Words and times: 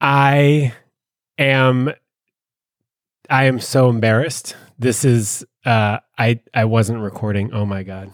I 0.00 0.72
am 1.38 1.92
I 3.28 3.44
am 3.44 3.60
so 3.60 3.88
embarrassed. 3.88 4.56
This 4.78 5.04
is 5.04 5.44
uh 5.64 5.98
I 6.16 6.40
I 6.54 6.66
wasn't 6.66 7.02
recording. 7.02 7.52
Oh 7.52 7.66
my 7.66 7.82
god. 7.82 8.12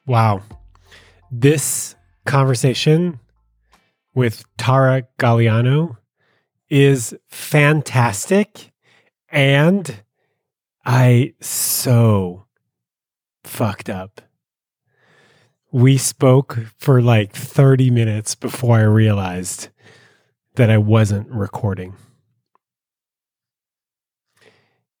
wow. 0.07 0.41
This 1.29 1.95
conversation 2.25 3.19
with 4.15 4.43
Tara 4.57 5.03
Galeano 5.19 5.97
is 6.69 7.13
fantastic. 7.29 8.71
And 9.29 10.03
I 10.85 11.33
so 11.41 12.45
fucked 13.43 13.89
up. 13.89 14.21
We 15.71 15.97
spoke 15.97 16.57
for 16.77 17.01
like 17.01 17.33
30 17.33 17.91
minutes 17.91 18.35
before 18.35 18.77
I 18.77 18.83
realized 18.83 19.67
that 20.55 20.69
I 20.69 20.77
wasn't 20.77 21.29
recording. 21.29 21.95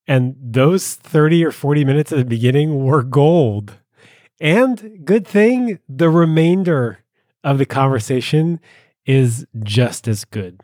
And 0.07 0.35
those 0.39 0.95
30 0.95 1.45
or 1.45 1.51
40 1.51 1.83
minutes 1.83 2.11
at 2.11 2.17
the 2.17 2.25
beginning 2.25 2.83
were 2.83 3.03
gold. 3.03 3.73
And 4.39 5.05
good 5.05 5.27
thing 5.27 5.79
the 5.89 6.09
remainder 6.09 6.99
of 7.43 7.57
the 7.57 7.65
conversation 7.65 8.59
is 9.05 9.47
just 9.63 10.07
as 10.07 10.25
good. 10.25 10.61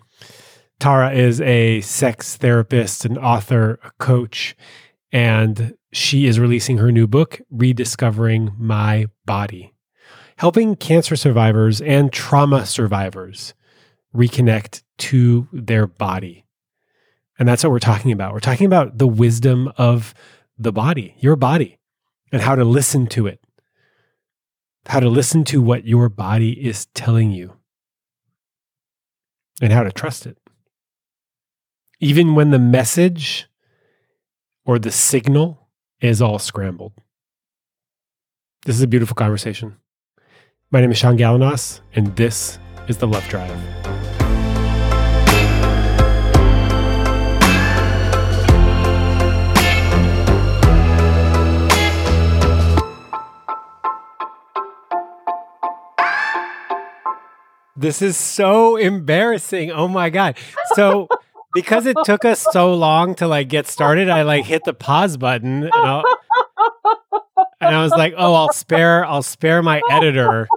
Tara 0.80 1.14
is 1.14 1.40
a 1.42 1.82
sex 1.82 2.36
therapist, 2.36 3.06
an 3.06 3.18
author, 3.18 3.80
a 3.84 3.92
coach, 4.00 4.56
and 5.12 5.76
she 5.92 6.26
is 6.26 6.40
releasing 6.40 6.78
her 6.80 6.92
new 6.92 7.08
book, 7.08 7.40
Rediscovering 7.50 8.54
My 8.58 9.08
Body, 9.26 9.74
helping 10.38 10.76
cancer 10.76 11.16
survivors 11.16 11.80
and 11.82 12.12
trauma 12.12 12.66
survivors 12.66 13.54
reconnect 14.16 14.84
to 14.98 15.48
their 15.54 15.88
body. 15.88 16.46
And 17.40 17.48
that's 17.48 17.64
what 17.64 17.72
we're 17.72 17.80
talking 17.80 18.12
about. 18.12 18.34
We're 18.34 18.40
talking 18.40 18.66
about 18.66 18.98
the 18.98 19.08
wisdom 19.08 19.72
of 19.78 20.14
the 20.58 20.72
body, 20.72 21.16
your 21.20 21.36
body, 21.36 21.80
and 22.32 22.42
how 22.42 22.56
to 22.56 22.64
listen 22.64 23.08
to 23.08 23.28
it, 23.28 23.43
how 24.86 25.00
to 25.00 25.10
listen 25.10 25.44
to 25.46 25.62
what 25.62 25.88
your 25.88 26.10
body 26.10 26.52
is 26.52 26.88
telling 26.88 27.32
you, 27.32 27.54
and 29.62 29.72
how 29.72 29.84
to 29.84 29.92
trust 29.92 30.26
it. 30.26 30.38
Even 32.00 32.36
when 32.36 32.52
the 32.52 32.60
message 32.60 33.48
or 34.66 34.80
the 34.80 34.92
signal 34.92 35.70
is 36.02 36.22
all 36.22 36.40
scrambled. 36.40 36.94
This 38.66 38.76
is 38.76 38.82
a 38.82 38.88
beautiful 38.88 39.16
conversation. 39.16 39.78
My 40.72 40.82
name 40.82 40.92
is 40.92 40.98
Shaun 40.98 41.18
Galanos, 41.18 41.82
and 41.96 42.16
this 42.16 42.60
is 42.88 42.98
The 42.98 43.08
Love 43.08 43.28
Drive. 43.30 44.03
This 57.84 58.02
is 58.02 58.16
so 58.16 58.78
embarrassing. 58.78 59.70
Oh 59.70 59.90
my 59.90 60.10
god. 60.10 60.38
So 60.74 61.10
because 61.54 61.86
it 61.86 61.98
took 62.06 62.24
us 62.24 62.48
so 62.54 62.74
long 62.74 63.14
to 63.16 63.28
like 63.28 63.50
get 63.50 63.68
started, 63.68 64.08
I 64.10 64.22
like 64.22 64.46
hit 64.46 64.64
the 64.64 64.74
pause 64.74 65.18
button 65.18 65.64
and, 65.64 65.74
I'll, 65.74 66.04
and 67.60 67.76
I 67.76 67.84
was 67.84 67.92
like, 67.92 68.14
"Oh, 68.16 68.36
I'll 68.36 68.54
spare 68.54 69.06
I'll 69.06 69.22
spare 69.22 69.62
my 69.62 69.82
editor 69.92 70.48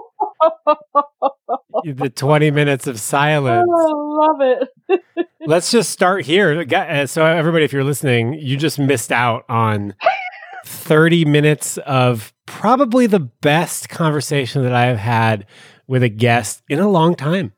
the 1.84 2.12
20 2.14 2.52
minutes 2.52 2.86
of 2.86 3.00
silence." 3.00 3.68
Oh, 3.68 4.38
I 4.40 4.46
love 4.46 4.60
it. 4.88 5.28
Let's 5.48 5.72
just 5.72 5.90
start 5.90 6.24
here. 6.24 6.64
Uh, 6.72 7.06
so 7.06 7.26
everybody 7.26 7.64
if 7.64 7.72
you're 7.72 7.82
listening, 7.82 8.34
you 8.34 8.56
just 8.56 8.78
missed 8.78 9.10
out 9.10 9.44
on 9.48 9.96
30 10.64 11.24
minutes 11.24 11.76
of 11.78 12.32
probably 12.46 13.08
the 13.08 13.18
best 13.18 13.88
conversation 13.88 14.62
that 14.62 14.72
I 14.72 14.84
have 14.84 14.98
had 14.98 15.44
with 15.86 16.02
a 16.02 16.08
guest 16.08 16.62
in 16.68 16.78
a 16.78 16.88
long 16.88 17.14
time. 17.14 17.52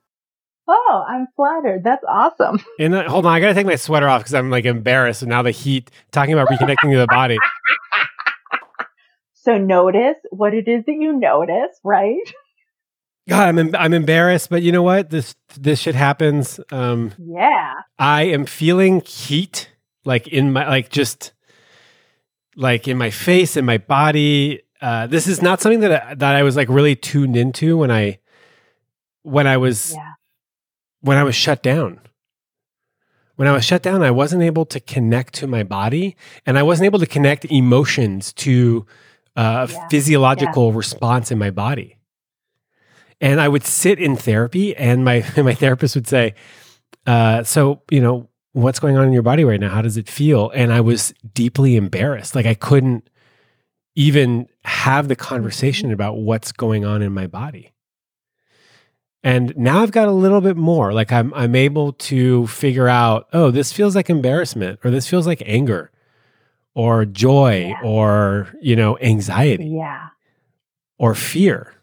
Oh, 0.67 1.05
I'm 1.09 1.27
flattered. 1.35 1.83
That's 1.83 2.05
awesome. 2.07 2.63
And 2.79 2.95
uh, 2.95 3.09
hold 3.09 3.27
on, 3.27 3.33
I 3.33 3.41
got 3.41 3.49
to 3.49 3.55
take 3.55 3.67
my 3.67 3.77
sweater 3.77 4.09
off 4.09 4.21
because 4.23 4.35
I'm 4.35 4.51
like 4.51 4.67
embarrassed. 4.67 5.23
And 5.23 5.31
now 5.31 5.43
the 5.43 5.51
heat, 5.51 5.91
talking 6.13 6.35
about 6.35 6.49
reconnecting 6.49 6.93
to 6.93 6.99
the 6.99 7.07
body. 7.09 7.39
So 9.35 9.57
notice 9.57 10.17
what 10.31 10.53
it 10.53 10.69
is 10.69 10.85
that 10.85 10.93
you 10.93 11.19
notice, 11.19 11.81
right? 11.83 12.21
God, 13.29 13.49
I'm 13.49 13.59
em- 13.59 13.77
I'm 13.77 13.95
embarrassed, 13.95 14.51
but 14.51 14.63
you 14.63 14.73
know 14.73 14.83
what? 14.83 15.11
This 15.11 15.35
this 15.59 15.81
shit 15.81 15.95
happens. 15.95 16.61
Um, 16.71 17.13
yeah. 17.19 17.75
I 17.99 18.25
am 18.25 18.47
feeling 18.47 19.01
heat, 19.01 19.71
like 20.05 20.29
in 20.29 20.53
my 20.53 20.69
like 20.69 20.91
just 20.91 21.33
like 22.57 22.89
in 22.89 22.99
my 22.99 23.11
face 23.11 23.57
in 23.57 23.65
my 23.65 23.79
body. 23.79 24.63
Uh, 24.81 25.07
this 25.07 25.27
is 25.27 25.43
not 25.43 25.61
something 25.61 25.81
that 25.81 26.19
that 26.19 26.35
I 26.37 26.43
was 26.43 26.57
like 26.57 26.69
really 26.69 26.95
tuned 26.95 27.37
into 27.37 27.77
when 27.77 27.91
I 27.91 28.19
when 29.23 29.47
I 29.47 29.57
was 29.57 29.93
Yeah. 29.95 30.13
when 31.01 31.17
I 31.17 31.25
was 31.25 31.35
shut 31.35 31.63
down. 31.63 32.01
When 33.37 33.47
I 33.47 33.53
was 33.53 33.65
shut 33.65 33.83
down, 33.83 34.03
I 34.03 34.11
wasn't 34.11 34.43
able 34.43 34.67
to 34.67 34.81
connect 34.81 35.35
to 35.35 35.47
my 35.47 35.63
body, 35.63 36.17
and 36.45 36.59
I 36.59 36.63
wasn't 36.65 36.87
able 36.87 36.99
to 36.99 37.07
connect 37.07 37.45
emotions 37.45 38.33
to 38.35 38.87
uh, 39.37 39.67
a 39.69 39.73
Yeah. 39.73 39.87
physiological 39.89 40.73
response 40.73 41.31
in 41.31 41.39
my 41.39 41.51
body. 41.51 41.97
And 43.21 43.41
I 43.41 43.49
would 43.49 43.65
sit 43.65 43.99
in 44.01 44.17
therapy, 44.17 44.77
and 44.77 45.05
my 45.05 45.25
my 45.37 45.55
therapist 45.55 45.95
would 45.95 46.07
say, 46.09 46.35
uh, 47.07 47.43
"So, 47.45 47.83
you 47.91 48.01
know, 48.01 48.29
what's 48.53 48.79
going 48.81 48.97
on 48.97 49.07
in 49.07 49.13
your 49.13 49.23
body 49.23 49.45
right 49.45 49.61
now? 49.61 49.71
How 49.71 49.83
does 49.83 49.97
it 49.97 50.09
feel?" 50.09 50.51
And 50.55 50.73
I 50.73 50.81
was 50.81 51.15
deeply 51.35 51.77
embarrassed, 51.77 52.35
like 52.35 52.47
I 52.47 52.55
couldn't 52.55 53.09
even 53.99 54.47
have 54.65 55.09
the 55.09 55.17
conversation 55.17 55.91
about 55.91 56.19
what's 56.19 56.53
going 56.53 56.85
on 56.85 57.03
in 57.03 57.13
my 57.13 57.27
body. 57.27 57.73
And 59.25 59.53
now 59.57 59.81
I've 59.83 59.91
got 59.91 60.07
a 60.07 60.13
little 60.13 60.41
bit 60.41 60.57
more. 60.57 60.93
Like 60.93 61.11
I'm 61.11 61.35
I'm 61.35 61.57
able 61.57 61.93
to 61.95 62.47
figure 62.47 62.87
out, 62.89 63.27
oh, 63.33 63.51
this 63.51 63.73
feels 63.73 63.97
like 63.97 64.09
embarrassment 64.09 64.79
or 64.85 64.93
this 64.93 65.09
feels 65.09 65.27
like 65.27 65.43
anger 65.45 65.91
or 66.75 67.05
joy 67.05 67.67
Yeah. 67.71 67.81
or, 67.83 68.55
you 68.63 68.77
know, 68.77 68.97
anxiety 69.01 69.67
Yeah. 69.67 70.11
or 70.97 71.17
fear. 71.17 71.75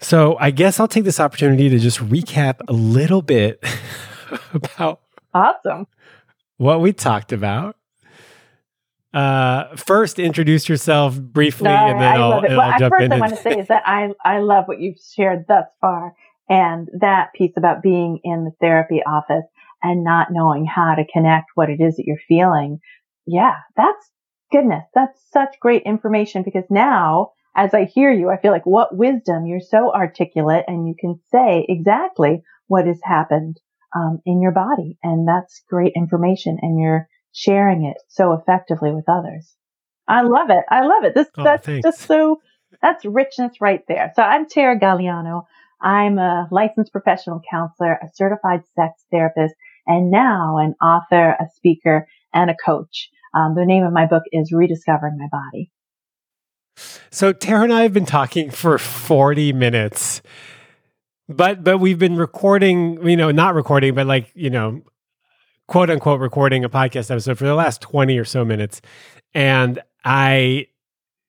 So 0.00 0.36
I 0.40 0.50
guess 0.50 0.80
I'll 0.80 0.88
take 0.88 1.04
this 1.04 1.20
opportunity 1.20 1.68
to 1.68 1.78
just 1.78 1.98
recap 2.00 2.56
a 2.66 2.72
little 2.72 3.22
bit 3.22 3.64
about 4.52 5.00
Awesome. 5.32 5.86
what 6.56 6.80
we 6.80 6.92
talked 6.92 7.32
about. 7.32 7.76
Uh, 9.16 9.74
first, 9.76 10.18
introduce 10.18 10.68
yourself 10.68 11.18
briefly, 11.18 11.70
No, 11.70 11.74
and 11.74 11.98
then 11.98 12.16
I 12.16 12.16
I'll, 12.16 12.44
and 12.44 12.54
Well, 12.54 12.60
I'll 12.60 12.78
jump 12.78 12.92
first, 12.92 13.04
into. 13.04 13.16
I 13.16 13.20
want 13.20 13.34
to 13.34 13.40
say 13.40 13.58
is 13.58 13.68
that 13.68 13.82
I 13.86 14.10
I 14.22 14.40
love 14.40 14.64
what 14.66 14.78
you've 14.78 14.98
shared 15.14 15.46
thus 15.48 15.64
far, 15.80 16.14
and 16.50 16.86
that 17.00 17.32
piece 17.34 17.54
about 17.56 17.82
being 17.82 18.20
in 18.24 18.44
the 18.44 18.50
therapy 18.60 19.00
office 19.06 19.46
and 19.82 20.04
not 20.04 20.28
knowing 20.30 20.66
how 20.66 20.94
to 20.96 21.06
connect 21.10 21.46
what 21.54 21.70
it 21.70 21.80
is 21.80 21.96
that 21.96 22.04
you're 22.04 22.18
feeling. 22.28 22.80
Yeah, 23.26 23.54
that's 23.74 24.10
goodness. 24.52 24.84
That's 24.94 25.18
such 25.32 25.60
great 25.60 25.84
information 25.84 26.42
because 26.42 26.64
now, 26.68 27.30
as 27.56 27.72
I 27.72 27.84
hear 27.86 28.12
you, 28.12 28.28
I 28.28 28.36
feel 28.38 28.52
like 28.52 28.66
what 28.66 28.94
wisdom. 28.94 29.46
You're 29.46 29.60
so 29.60 29.94
articulate, 29.94 30.66
and 30.68 30.86
you 30.86 30.94
can 31.00 31.18
say 31.32 31.64
exactly 31.66 32.42
what 32.66 32.86
has 32.86 33.00
happened 33.02 33.56
um, 33.96 34.20
in 34.26 34.42
your 34.42 34.52
body, 34.52 34.98
and 35.02 35.26
that's 35.26 35.62
great 35.70 35.94
information, 35.96 36.58
and 36.60 36.78
you're 36.78 37.08
sharing 37.36 37.84
it 37.84 37.98
so 38.08 38.32
effectively 38.32 38.92
with 38.92 39.08
others. 39.08 39.54
I 40.08 40.22
love 40.22 40.48
it. 40.50 40.64
I 40.70 40.86
love 40.86 41.04
it. 41.04 41.14
This 41.14 41.28
Oh, 41.36 41.44
that's 41.44 41.66
thanks. 41.66 41.84
just 41.86 42.06
so 42.06 42.40
that's 42.82 43.04
richness 43.04 43.60
right 43.60 43.82
there. 43.88 44.12
So 44.16 44.22
I'm 44.22 44.46
Tara 44.48 44.78
Galeano. 44.78 45.44
I'm 45.80 46.18
a 46.18 46.48
licensed 46.50 46.92
professional 46.92 47.42
counselor, 47.50 47.92
a 47.92 48.08
certified 48.14 48.62
sex 48.74 49.04
therapist, 49.10 49.54
and 49.86 50.10
now 50.10 50.56
an 50.58 50.74
author, 50.82 51.36
a 51.38 51.46
speaker, 51.54 52.08
and 52.32 52.50
a 52.50 52.56
coach. 52.64 53.10
Um, 53.34 53.54
the 53.54 53.66
name 53.66 53.84
of 53.84 53.92
my 53.92 54.06
book 54.06 54.22
is 54.32 54.52
Rediscovering 54.52 55.18
My 55.18 55.28
Body. 55.30 55.70
So 57.10 57.32
Tara 57.32 57.64
and 57.64 57.72
I 57.72 57.82
have 57.82 57.92
been 57.92 58.06
talking 58.06 58.50
for 58.50 58.78
40 58.78 59.52
minutes. 59.52 60.22
But 61.28 61.64
but 61.64 61.78
we've 61.78 61.98
been 61.98 62.16
recording, 62.16 63.06
you 63.06 63.16
know, 63.16 63.32
not 63.32 63.54
recording, 63.54 63.94
but 63.94 64.06
like, 64.06 64.30
you 64.34 64.48
know, 64.48 64.82
quote 65.68 65.90
unquote 65.90 66.20
recording 66.20 66.64
a 66.64 66.68
podcast 66.68 67.10
episode 67.10 67.38
for 67.38 67.44
the 67.44 67.54
last 67.54 67.80
20 67.80 68.18
or 68.18 68.24
so 68.24 68.44
minutes. 68.44 68.80
And 69.34 69.80
I 70.04 70.68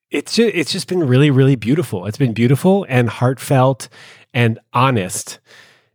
it's 0.10 0.36
just 0.36 0.56
it's 0.56 0.72
just 0.72 0.88
been 0.88 1.06
really, 1.06 1.32
really 1.32 1.56
beautiful. 1.56 2.06
It's 2.06 2.18
been 2.18 2.34
beautiful 2.34 2.86
and 2.88 3.10
heartfelt 3.10 3.90
and 4.34 4.60
honest. 4.74 5.40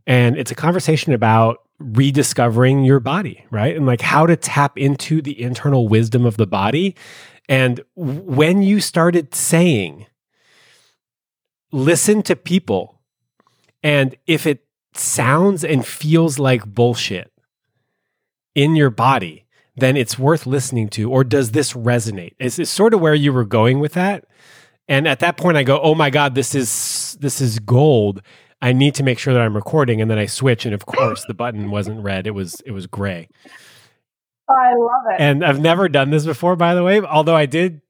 And 0.07 0.37
it's 0.37 0.51
a 0.51 0.57
conversation 0.57 1.13
about 1.13 1.59
rediscovering 1.79 2.85
your 2.85 3.01
body, 3.01 3.45
right? 3.51 3.77
And 3.77 3.87
like 3.87 4.01
how 4.01 4.27
to 4.27 4.37
tap 4.37 4.79
into 4.79 5.23
the 5.23 5.41
internal 5.41 5.89
wisdom 5.89 6.25
of 6.25 6.37
the 6.37 6.47
body. 6.47 6.97
And 7.49 7.81
when 7.95 8.63
you 8.63 8.81
started 8.81 9.35
saying, 9.35 10.07
listen 11.73 12.23
to 12.23 12.37
people, 12.37 13.01
and 13.83 14.17
if 14.27 14.47
it 14.47 14.65
sounds 14.95 15.65
and 15.65 15.85
feels 15.85 16.39
like 16.39 16.65
bullshit 16.67 17.32
in 18.55 18.77
your 18.77 18.91
body, 18.91 19.45
then 19.77 19.97
it's 19.97 20.19
worth 20.19 20.47
listening 20.47 20.89
to. 20.91 21.11
Or 21.11 21.25
does 21.25 21.53
this 21.53 21.73
resonate? 21.73 22.35
Is 22.39 22.57
this 22.57 22.71
sort 22.71 22.95
of 22.95 23.01
where 23.01 23.15
you 23.15 23.33
were 23.33 23.45
going 23.45 23.81
with 23.81 23.95
that? 23.95 24.25
And 24.89 25.07
at 25.07 25.21
that 25.21 25.37
point, 25.37 25.57
I 25.57 25.63
go, 25.63 25.81
"Oh 25.81 25.95
my 25.95 26.11
god, 26.11 26.35
this 26.35 26.55
is 26.55 27.17
this 27.21 27.41
is 27.41 27.59
gold." 27.59 28.23
I 28.61 28.73
need 28.73 28.95
to 28.97 29.03
make 29.03 29.19
sure 29.19 29.35
that 29.35 29.43
I'm 29.43 29.57
recording, 29.57 30.01
and 30.01 30.11
then 30.11 30.19
I 30.19 30.27
switch, 30.27 30.65
and 30.65 30.75
of 30.75 30.87
course, 30.87 31.25
the 31.27 31.35
button 31.35 31.71
wasn't 31.71 32.03
red; 32.03 32.27
it 32.27 32.33
was 32.33 32.61
it 32.67 32.73
was 32.73 32.87
gray. 32.87 33.29
I 34.49 34.75
love 34.75 35.03
it. 35.13 35.21
And 35.21 35.45
I've 35.45 35.61
never 35.61 35.89
done 35.89 36.11
this 36.11 36.27
before, 36.27 36.57
by 36.57 36.75
the 36.75 36.83
way. 36.83 37.01
Although 37.01 37.37
I 37.37 37.47
did 37.47 37.81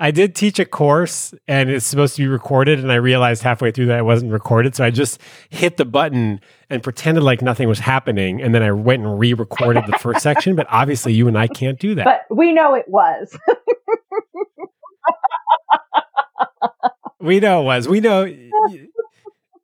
I 0.00 0.10
did 0.10 0.34
teach 0.34 0.58
a 0.58 0.64
course 0.64 1.32
and 1.46 1.70
it's 1.70 1.86
supposed 1.86 2.16
to 2.16 2.22
be 2.22 2.28
recorded, 2.28 2.80
and 2.80 2.90
I 2.90 2.96
realized 2.96 3.42
halfway 3.42 3.70
through 3.70 3.86
that 3.86 3.98
it 4.00 4.04
wasn't 4.04 4.32
recorded. 4.32 4.74
So 4.74 4.84
I 4.84 4.90
just 4.90 5.20
hit 5.50 5.76
the 5.76 5.84
button 5.84 6.40
and 6.68 6.82
pretended 6.82 7.22
like 7.22 7.42
nothing 7.42 7.68
was 7.68 7.78
happening. 7.78 8.42
And 8.42 8.54
then 8.54 8.62
I 8.62 8.72
went 8.72 9.02
and 9.02 9.18
re 9.18 9.34
recorded 9.34 9.84
the 9.86 9.96
first 9.98 10.20
section. 10.22 10.56
But 10.56 10.66
obviously, 10.68 11.12
you 11.14 11.28
and 11.28 11.38
I 11.38 11.46
can't 11.46 11.78
do 11.78 11.94
that. 11.94 12.04
But 12.04 12.36
we 12.36 12.52
know 12.52 12.74
it 12.74 12.88
was. 12.88 13.38
we 17.20 17.38
know 17.38 17.60
it 17.62 17.64
was. 17.64 17.88
We 17.88 18.00
know 18.00 18.24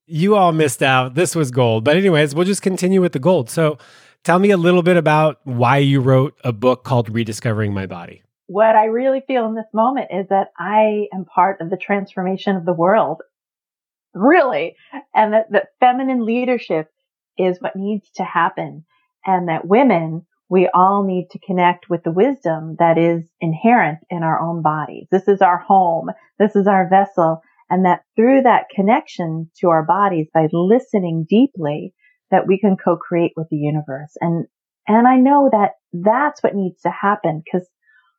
you 0.06 0.36
all 0.36 0.52
missed 0.52 0.82
out. 0.82 1.14
This 1.14 1.34
was 1.34 1.50
gold. 1.50 1.84
But, 1.84 1.96
anyways, 1.96 2.34
we'll 2.34 2.46
just 2.46 2.62
continue 2.62 3.00
with 3.00 3.12
the 3.12 3.18
gold. 3.18 3.50
So 3.50 3.78
tell 4.22 4.38
me 4.38 4.50
a 4.50 4.56
little 4.56 4.82
bit 4.82 4.96
about 4.96 5.40
why 5.44 5.78
you 5.78 6.00
wrote 6.00 6.38
a 6.44 6.52
book 6.52 6.84
called 6.84 7.08
Rediscovering 7.08 7.74
My 7.74 7.86
Body 7.86 8.22
what 8.50 8.74
I 8.74 8.86
really 8.86 9.22
feel 9.28 9.46
in 9.46 9.54
this 9.54 9.72
moment 9.72 10.08
is 10.10 10.26
that 10.30 10.48
I 10.58 11.06
am 11.14 11.24
part 11.24 11.60
of 11.60 11.70
the 11.70 11.76
transformation 11.76 12.56
of 12.56 12.64
the 12.64 12.74
world. 12.74 13.22
Really. 14.12 14.74
And 15.14 15.32
that, 15.34 15.52
that 15.52 15.68
feminine 15.78 16.26
leadership 16.26 16.88
is 17.38 17.58
what 17.60 17.76
needs 17.76 18.10
to 18.16 18.24
happen. 18.24 18.84
And 19.24 19.48
that 19.48 19.68
women, 19.68 20.26
we 20.48 20.68
all 20.74 21.04
need 21.04 21.28
to 21.30 21.38
connect 21.46 21.88
with 21.88 22.02
the 22.02 22.10
wisdom 22.10 22.74
that 22.80 22.98
is 22.98 23.30
inherent 23.40 24.00
in 24.10 24.24
our 24.24 24.40
own 24.40 24.62
bodies. 24.62 25.06
This 25.12 25.28
is 25.28 25.40
our 25.42 25.58
home. 25.58 26.08
This 26.40 26.56
is 26.56 26.66
our 26.66 26.88
vessel. 26.88 27.42
And 27.70 27.84
that 27.84 28.00
through 28.16 28.42
that 28.42 28.64
connection 28.74 29.48
to 29.60 29.68
our 29.68 29.84
bodies 29.84 30.26
by 30.34 30.48
listening 30.52 31.24
deeply, 31.30 31.94
that 32.32 32.48
we 32.48 32.58
can 32.58 32.76
co-create 32.76 33.34
with 33.36 33.46
the 33.48 33.58
universe. 33.58 34.16
And, 34.20 34.46
and 34.88 35.06
I 35.06 35.18
know 35.18 35.50
that 35.52 35.74
that's 35.92 36.42
what 36.42 36.56
needs 36.56 36.80
to 36.80 36.90
happen 36.90 37.42
because 37.44 37.68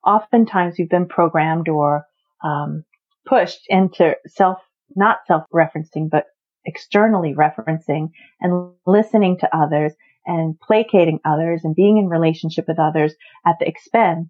oftentimes 0.06 0.76
we've 0.78 0.90
been 0.90 1.08
programmed 1.08 1.70
or 1.70 2.06
um, 2.44 2.84
pushed 3.26 3.62
into 3.68 4.16
self, 4.28 4.60
not 4.96 5.20
self-referencing, 5.28 6.10
but 6.10 6.26
externally 6.66 7.34
referencing 7.34 8.10
and 8.40 8.72
listening 8.86 9.38
to 9.40 9.56
others 9.56 9.94
and 10.26 10.60
placating 10.60 11.20
others 11.26 11.62
and 11.64 11.76
being 11.76 11.98
in 11.98 12.08
relationship 12.08 12.66
with 12.68 12.80
others 12.80 13.14
at 13.46 13.56
the 13.60 13.68
expense 13.68 14.30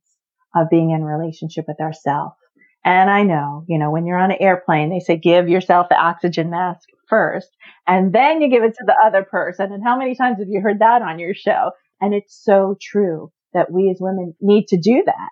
of 0.55 0.69
being 0.69 0.91
in 0.91 1.03
relationship 1.03 1.65
with 1.67 1.79
ourselves. 1.81 2.35
And 2.83 3.09
I 3.09 3.23
know, 3.23 3.63
you 3.67 3.77
know, 3.77 3.91
when 3.91 4.05
you're 4.05 4.17
on 4.17 4.31
an 4.31 4.41
airplane, 4.41 4.89
they 4.89 4.99
say 4.99 5.17
give 5.17 5.47
yourself 5.47 5.87
the 5.89 5.99
oxygen 5.99 6.49
mask 6.49 6.89
first 7.07 7.49
and 7.87 8.13
then 8.13 8.41
you 8.41 8.49
give 8.49 8.63
it 8.63 8.73
to 8.75 8.85
the 8.85 8.95
other 9.05 9.23
person. 9.23 9.71
And 9.71 9.83
how 9.83 9.97
many 9.97 10.15
times 10.15 10.39
have 10.39 10.47
you 10.47 10.61
heard 10.61 10.79
that 10.79 11.01
on 11.01 11.19
your 11.19 11.33
show? 11.33 11.71
And 11.99 12.13
it's 12.13 12.41
so 12.43 12.77
true 12.81 13.31
that 13.53 13.71
we 13.71 13.89
as 13.91 13.97
women 13.99 14.33
need 14.41 14.67
to 14.69 14.77
do 14.77 15.03
that. 15.05 15.29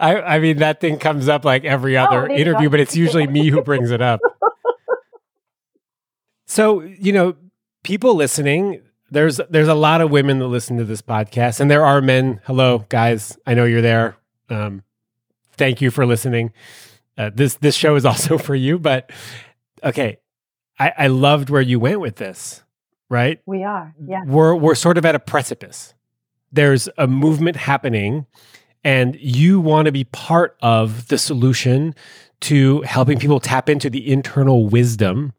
I, 0.00 0.20
I 0.20 0.38
mean, 0.38 0.58
that 0.58 0.80
thing 0.80 0.98
comes 0.98 1.28
up 1.28 1.44
like 1.44 1.64
every 1.64 1.96
oh, 1.96 2.04
other 2.04 2.30
oh, 2.30 2.34
interview, 2.34 2.70
but 2.70 2.80
it's 2.80 2.94
usually 2.96 3.26
me 3.26 3.48
who 3.48 3.62
brings 3.62 3.90
it 3.90 4.00
up. 4.00 4.20
so, 6.46 6.80
you 6.82 7.12
know, 7.12 7.34
people 7.82 8.14
listening, 8.14 8.82
there's 9.10 9.40
there's 9.50 9.68
a 9.68 9.74
lot 9.74 10.00
of 10.00 10.10
women 10.10 10.38
that 10.38 10.46
listen 10.46 10.76
to 10.76 10.84
this 10.84 11.02
podcast, 11.02 11.60
and 11.60 11.70
there 11.70 11.84
are 11.84 12.00
men. 12.00 12.40
Hello, 12.44 12.84
guys. 12.88 13.36
I 13.46 13.54
know 13.54 13.64
you're 13.64 13.82
there. 13.82 14.16
Um, 14.50 14.82
thank 15.52 15.80
you 15.80 15.90
for 15.90 16.06
listening. 16.06 16.52
Uh, 17.16 17.30
this 17.34 17.54
this 17.54 17.74
show 17.74 17.96
is 17.96 18.04
also 18.04 18.38
for 18.38 18.54
you, 18.54 18.78
but 18.78 19.10
okay. 19.82 20.18
I, 20.80 20.92
I 20.96 21.06
loved 21.08 21.50
where 21.50 21.60
you 21.60 21.80
went 21.80 21.98
with 21.98 22.16
this, 22.16 22.62
right? 23.10 23.40
We 23.46 23.64
are, 23.64 23.96
yeah. 24.00 24.22
We're 24.24 24.54
we're 24.54 24.76
sort 24.76 24.96
of 24.96 25.04
at 25.04 25.16
a 25.16 25.18
precipice 25.18 25.92
there's 26.52 26.88
a 26.98 27.06
movement 27.06 27.56
happening 27.56 28.26
and 28.84 29.16
you 29.20 29.60
want 29.60 29.86
to 29.86 29.92
be 29.92 30.04
part 30.04 30.56
of 30.62 31.08
the 31.08 31.18
solution 31.18 31.94
to 32.40 32.82
helping 32.82 33.18
people 33.18 33.40
tap 33.40 33.68
into 33.68 33.90
the 33.90 34.10
internal 34.10 34.66
wisdom 34.68 35.32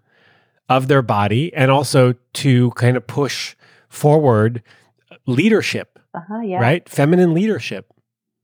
of 0.67 0.87
their 0.87 1.01
body 1.01 1.53
and 1.53 1.71
also 1.71 2.13
to 2.33 2.71
kind 2.71 2.97
of 2.97 3.07
push 3.07 3.55
forward 3.87 4.61
leadership 5.25 5.99
uh-huh, 6.13 6.41
yeah. 6.41 6.59
right? 6.59 6.87
Feminine 6.89 7.33
leadership. 7.33 7.93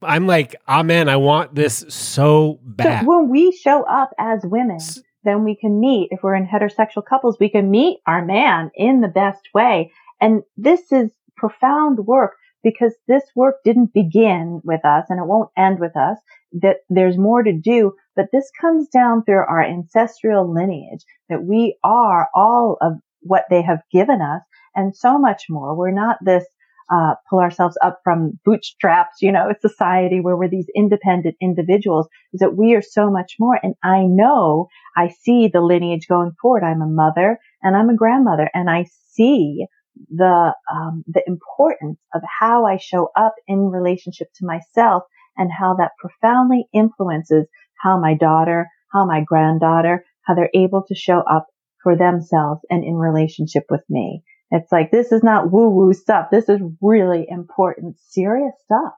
I'm 0.02 0.26
like 0.26 0.54
amen 0.68 1.08
i 1.08 1.16
want 1.16 1.54
this 1.54 1.82
so 1.88 2.60
bad. 2.62 3.00
so 3.00 3.08
when 3.08 3.30
we 3.30 3.50
show 3.50 3.82
up 3.84 4.10
as 4.18 4.42
women 4.44 4.78
then 5.26 5.44
we 5.44 5.56
can 5.56 5.78
meet 5.78 6.08
if 6.12 6.22
we're 6.22 6.36
in 6.36 6.46
heterosexual 6.46 7.04
couples 7.04 7.36
we 7.38 7.50
can 7.50 7.70
meet 7.70 7.98
our 8.06 8.24
man 8.24 8.70
in 8.74 9.00
the 9.02 9.08
best 9.08 9.48
way. 9.52 9.92
And 10.20 10.42
this 10.56 10.92
is 10.92 11.10
profound 11.36 12.06
work 12.06 12.36
because 12.66 12.96
this 13.06 13.22
work 13.36 13.54
didn't 13.64 13.94
begin 13.94 14.60
with 14.64 14.84
us 14.84 15.04
and 15.08 15.20
it 15.20 15.26
won't 15.28 15.50
end 15.56 15.78
with 15.78 15.96
us, 15.96 16.18
that 16.50 16.78
there's 16.90 17.16
more 17.16 17.44
to 17.44 17.52
do, 17.52 17.92
but 18.16 18.26
this 18.32 18.50
comes 18.60 18.88
down 18.88 19.22
through 19.22 19.36
our 19.36 19.62
ancestral 19.62 20.52
lineage, 20.52 21.04
that 21.28 21.44
we 21.44 21.78
are 21.84 22.26
all 22.34 22.76
of 22.80 22.94
what 23.20 23.44
they 23.50 23.62
have 23.62 23.82
given 23.92 24.20
us 24.20 24.42
and 24.74 24.96
so 24.96 25.16
much 25.16 25.44
more. 25.48 25.76
We're 25.76 25.92
not 25.92 26.16
this 26.24 26.44
uh, 26.92 27.14
pull 27.30 27.38
ourselves 27.38 27.78
up 27.84 28.00
from 28.02 28.38
bootstraps, 28.44 29.22
you 29.22 29.30
know, 29.30 29.52
society 29.60 30.18
where 30.20 30.36
we're 30.36 30.50
these 30.50 30.70
independent 30.74 31.36
individuals, 31.40 32.08
is 32.32 32.40
that 32.40 32.56
we 32.56 32.74
are 32.74 32.82
so 32.82 33.12
much 33.12 33.34
more. 33.38 33.60
And 33.62 33.74
I 33.84 34.02
know 34.02 34.66
I 34.96 35.10
see 35.22 35.46
the 35.46 35.60
lineage 35.60 36.08
going 36.08 36.32
forward. 36.42 36.64
I'm 36.64 36.82
a 36.82 36.88
mother 36.88 37.38
and 37.62 37.76
I'm 37.76 37.90
a 37.90 37.96
grandmother 37.96 38.50
and 38.54 38.68
I 38.68 38.86
see 39.12 39.66
the 40.10 40.54
um, 40.72 41.04
the 41.06 41.22
importance 41.26 41.98
of 42.14 42.22
how 42.40 42.66
I 42.66 42.76
show 42.76 43.10
up 43.16 43.34
in 43.46 43.70
relationship 43.70 44.28
to 44.36 44.46
myself 44.46 45.04
and 45.36 45.50
how 45.52 45.74
that 45.74 45.92
profoundly 45.98 46.66
influences 46.72 47.46
how 47.78 47.98
my 48.00 48.14
daughter, 48.14 48.68
how 48.92 49.06
my 49.06 49.22
granddaughter, 49.22 50.04
how 50.22 50.34
they're 50.34 50.50
able 50.54 50.84
to 50.88 50.94
show 50.94 51.20
up 51.20 51.46
for 51.82 51.96
themselves 51.96 52.60
and 52.70 52.82
in 52.84 52.94
relationship 52.94 53.64
with 53.70 53.82
me. 53.88 54.22
It's 54.50 54.70
like 54.72 54.90
this 54.90 55.12
is 55.12 55.22
not 55.22 55.50
woo 55.50 55.68
woo 55.68 55.92
stuff. 55.92 56.28
This 56.30 56.48
is 56.48 56.60
really 56.80 57.26
important, 57.28 57.96
serious 58.08 58.54
stuff. 58.64 58.92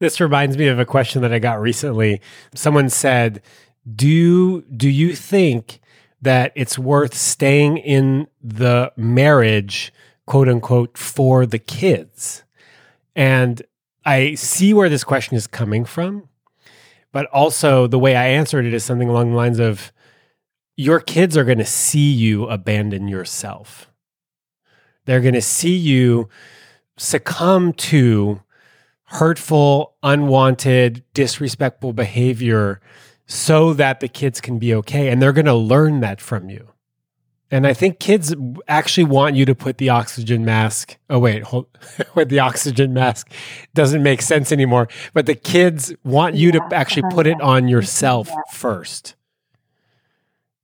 This 0.00 0.20
reminds 0.20 0.56
me 0.56 0.68
of 0.68 0.78
a 0.78 0.84
question 0.84 1.22
that 1.22 1.32
I 1.32 1.38
got 1.38 1.60
recently. 1.60 2.20
Someone 2.54 2.88
said, 2.88 3.42
"Do 3.94 4.62
do 4.62 4.88
you 4.88 5.14
think 5.14 5.80
that 6.22 6.52
it's 6.54 6.78
worth 6.78 7.14
staying 7.14 7.78
in 7.78 8.26
the 8.42 8.92
marriage, 8.96 9.92
quote 10.26 10.48
unquote, 10.48 10.96
for 10.96 11.46
the 11.46 11.58
kids. 11.58 12.42
And 13.14 13.62
I 14.04 14.34
see 14.34 14.72
where 14.72 14.88
this 14.88 15.04
question 15.04 15.36
is 15.36 15.46
coming 15.46 15.84
from, 15.84 16.28
but 17.12 17.26
also 17.26 17.86
the 17.86 17.98
way 17.98 18.16
I 18.16 18.28
answered 18.28 18.64
it 18.64 18.74
is 18.74 18.84
something 18.84 19.08
along 19.08 19.30
the 19.30 19.36
lines 19.36 19.58
of 19.58 19.92
your 20.76 21.00
kids 21.00 21.36
are 21.36 21.44
going 21.44 21.58
to 21.58 21.64
see 21.64 22.12
you 22.12 22.46
abandon 22.46 23.08
yourself. 23.08 23.90
They're 25.06 25.20
going 25.20 25.34
to 25.34 25.42
see 25.42 25.76
you 25.76 26.28
succumb 26.96 27.72
to 27.72 28.42
hurtful, 29.04 29.94
unwanted, 30.02 31.04
disrespectful 31.14 31.92
behavior 31.92 32.80
so 33.26 33.72
that 33.74 34.00
the 34.00 34.08
kids 34.08 34.40
can 34.40 34.58
be 34.58 34.74
okay. 34.74 35.08
And 35.08 35.20
they're 35.20 35.32
going 35.32 35.46
to 35.46 35.54
learn 35.54 36.00
that 36.00 36.20
from 36.20 36.48
you. 36.48 36.68
And 37.50 37.66
I 37.66 37.74
think 37.74 38.00
kids 38.00 38.34
actually 38.66 39.04
want 39.04 39.36
you 39.36 39.44
to 39.44 39.54
put 39.54 39.78
the 39.78 39.90
oxygen 39.90 40.44
mask. 40.44 40.96
Oh, 41.08 41.20
wait, 41.20 41.44
hold, 41.44 41.66
with 42.14 42.28
the 42.28 42.40
oxygen 42.40 42.92
mask 42.92 43.30
doesn't 43.74 44.02
make 44.02 44.20
sense 44.20 44.50
anymore. 44.50 44.88
But 45.12 45.26
the 45.26 45.36
kids 45.36 45.94
want 46.02 46.34
you 46.34 46.50
yeah, 46.52 46.68
to 46.68 46.74
actually 46.74 47.04
uh-huh. 47.04 47.14
put 47.14 47.26
it 47.26 47.40
on 47.40 47.68
yourself 47.68 48.28
yeah. 48.28 48.36
first. 48.50 49.14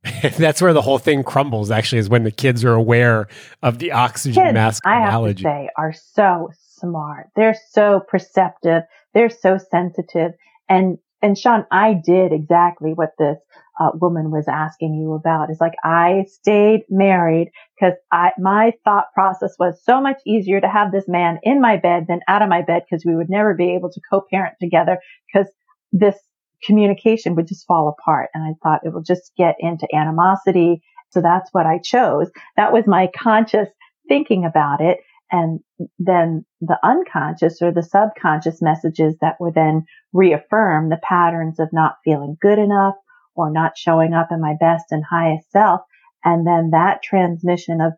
That's 0.36 0.60
where 0.60 0.72
the 0.72 0.82
whole 0.82 0.98
thing 0.98 1.22
crumbles. 1.22 1.70
Actually, 1.70 1.98
is 2.00 2.08
when 2.08 2.24
the 2.24 2.32
kids 2.32 2.64
are 2.64 2.74
aware 2.74 3.28
of 3.62 3.78
the 3.78 3.92
oxygen 3.92 4.42
kids, 4.42 4.54
mask 4.54 4.84
I 4.84 5.06
analogy. 5.06 5.44
have 5.44 5.52
to 5.52 5.66
say, 5.66 5.70
are 5.76 5.92
so 5.92 6.50
smart. 6.78 7.28
They're 7.36 7.56
so 7.70 8.00
perceptive. 8.00 8.82
They're 9.14 9.30
so 9.30 9.58
sensitive. 9.58 10.32
And 10.68 10.98
and 11.22 11.38
Shaun, 11.38 11.66
I 11.70 11.94
did 11.94 12.32
exactly 12.32 12.92
what 12.94 13.10
this 13.18 13.38
uh, 13.80 13.90
woman 13.94 14.30
was 14.30 14.46
asking 14.48 14.94
you 14.94 15.14
about. 15.14 15.50
Is 15.50 15.60
like 15.60 15.74
I 15.84 16.24
stayed 16.28 16.82
married 16.90 17.50
because 17.78 17.96
I 18.12 18.32
my 18.38 18.72
thought 18.84 19.06
process 19.14 19.54
was 19.58 19.80
so 19.84 20.00
much 20.00 20.18
easier 20.26 20.60
to 20.60 20.68
have 20.68 20.92
this 20.92 21.08
man 21.08 21.38
in 21.42 21.60
my 21.60 21.76
bed 21.76 22.06
than 22.08 22.20
out 22.28 22.42
of 22.42 22.48
my 22.48 22.62
bed 22.62 22.82
because 22.88 23.04
we 23.04 23.16
would 23.16 23.30
never 23.30 23.54
be 23.54 23.74
able 23.74 23.90
to 23.90 24.00
co-parent 24.10 24.54
together 24.60 24.98
because 25.32 25.50
this 25.92 26.16
communication 26.64 27.34
would 27.34 27.48
just 27.48 27.66
fall 27.66 27.88
apart. 27.88 28.30
And 28.34 28.44
I 28.44 28.54
thought 28.62 28.80
it 28.84 28.92
will 28.92 29.02
just 29.02 29.32
get 29.36 29.56
into 29.58 29.86
animosity. 29.94 30.82
So 31.10 31.20
that's 31.20 31.50
what 31.52 31.66
I 31.66 31.78
chose. 31.78 32.30
That 32.56 32.72
was 32.72 32.86
my 32.86 33.08
conscious 33.16 33.68
thinking 34.08 34.44
about 34.44 34.80
it. 34.80 34.98
And 35.32 35.60
then 35.98 36.44
the 36.60 36.78
unconscious 36.84 37.62
or 37.62 37.72
the 37.72 37.82
subconscious 37.82 38.60
messages 38.60 39.16
that 39.22 39.40
were 39.40 39.50
then 39.50 39.86
reaffirm 40.12 40.90
the 40.90 41.00
patterns 41.02 41.58
of 41.58 41.72
not 41.72 41.96
feeling 42.04 42.36
good 42.40 42.58
enough 42.58 42.94
or 43.34 43.50
not 43.50 43.78
showing 43.78 44.12
up 44.12 44.28
in 44.30 44.42
my 44.42 44.54
best 44.60 44.84
and 44.90 45.02
highest 45.10 45.50
self. 45.50 45.80
And 46.22 46.46
then 46.46 46.70
that 46.72 47.02
transmission 47.02 47.80
of 47.80 47.94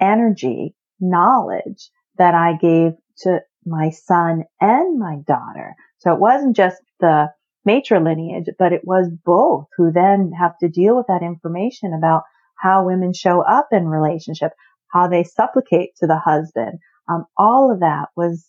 energy, 0.00 0.74
knowledge 1.00 1.90
that 2.16 2.34
I 2.34 2.56
gave 2.56 2.92
to 3.18 3.40
my 3.64 3.90
son 3.90 4.44
and 4.60 4.98
my 4.98 5.16
daughter. 5.26 5.74
So 5.98 6.12
it 6.12 6.20
wasn't 6.20 6.54
just 6.54 6.80
the 7.00 7.28
matrilineage, 7.68 8.46
but 8.58 8.72
it 8.72 8.82
was 8.84 9.10
both 9.24 9.66
who 9.76 9.90
then 9.90 10.30
have 10.38 10.56
to 10.58 10.68
deal 10.68 10.96
with 10.96 11.06
that 11.08 11.22
information 11.22 11.92
about 11.92 12.22
how 12.56 12.86
women 12.86 13.12
show 13.12 13.42
up 13.42 13.68
in 13.72 13.88
relationship, 13.88 14.52
how 14.92 15.08
they 15.08 15.24
supplicate 15.24 15.90
to 15.96 16.06
the 16.06 16.18
husband. 16.18 16.78
Um, 17.08 17.24
all 17.36 17.72
of 17.72 17.80
that 17.80 18.08
was 18.16 18.46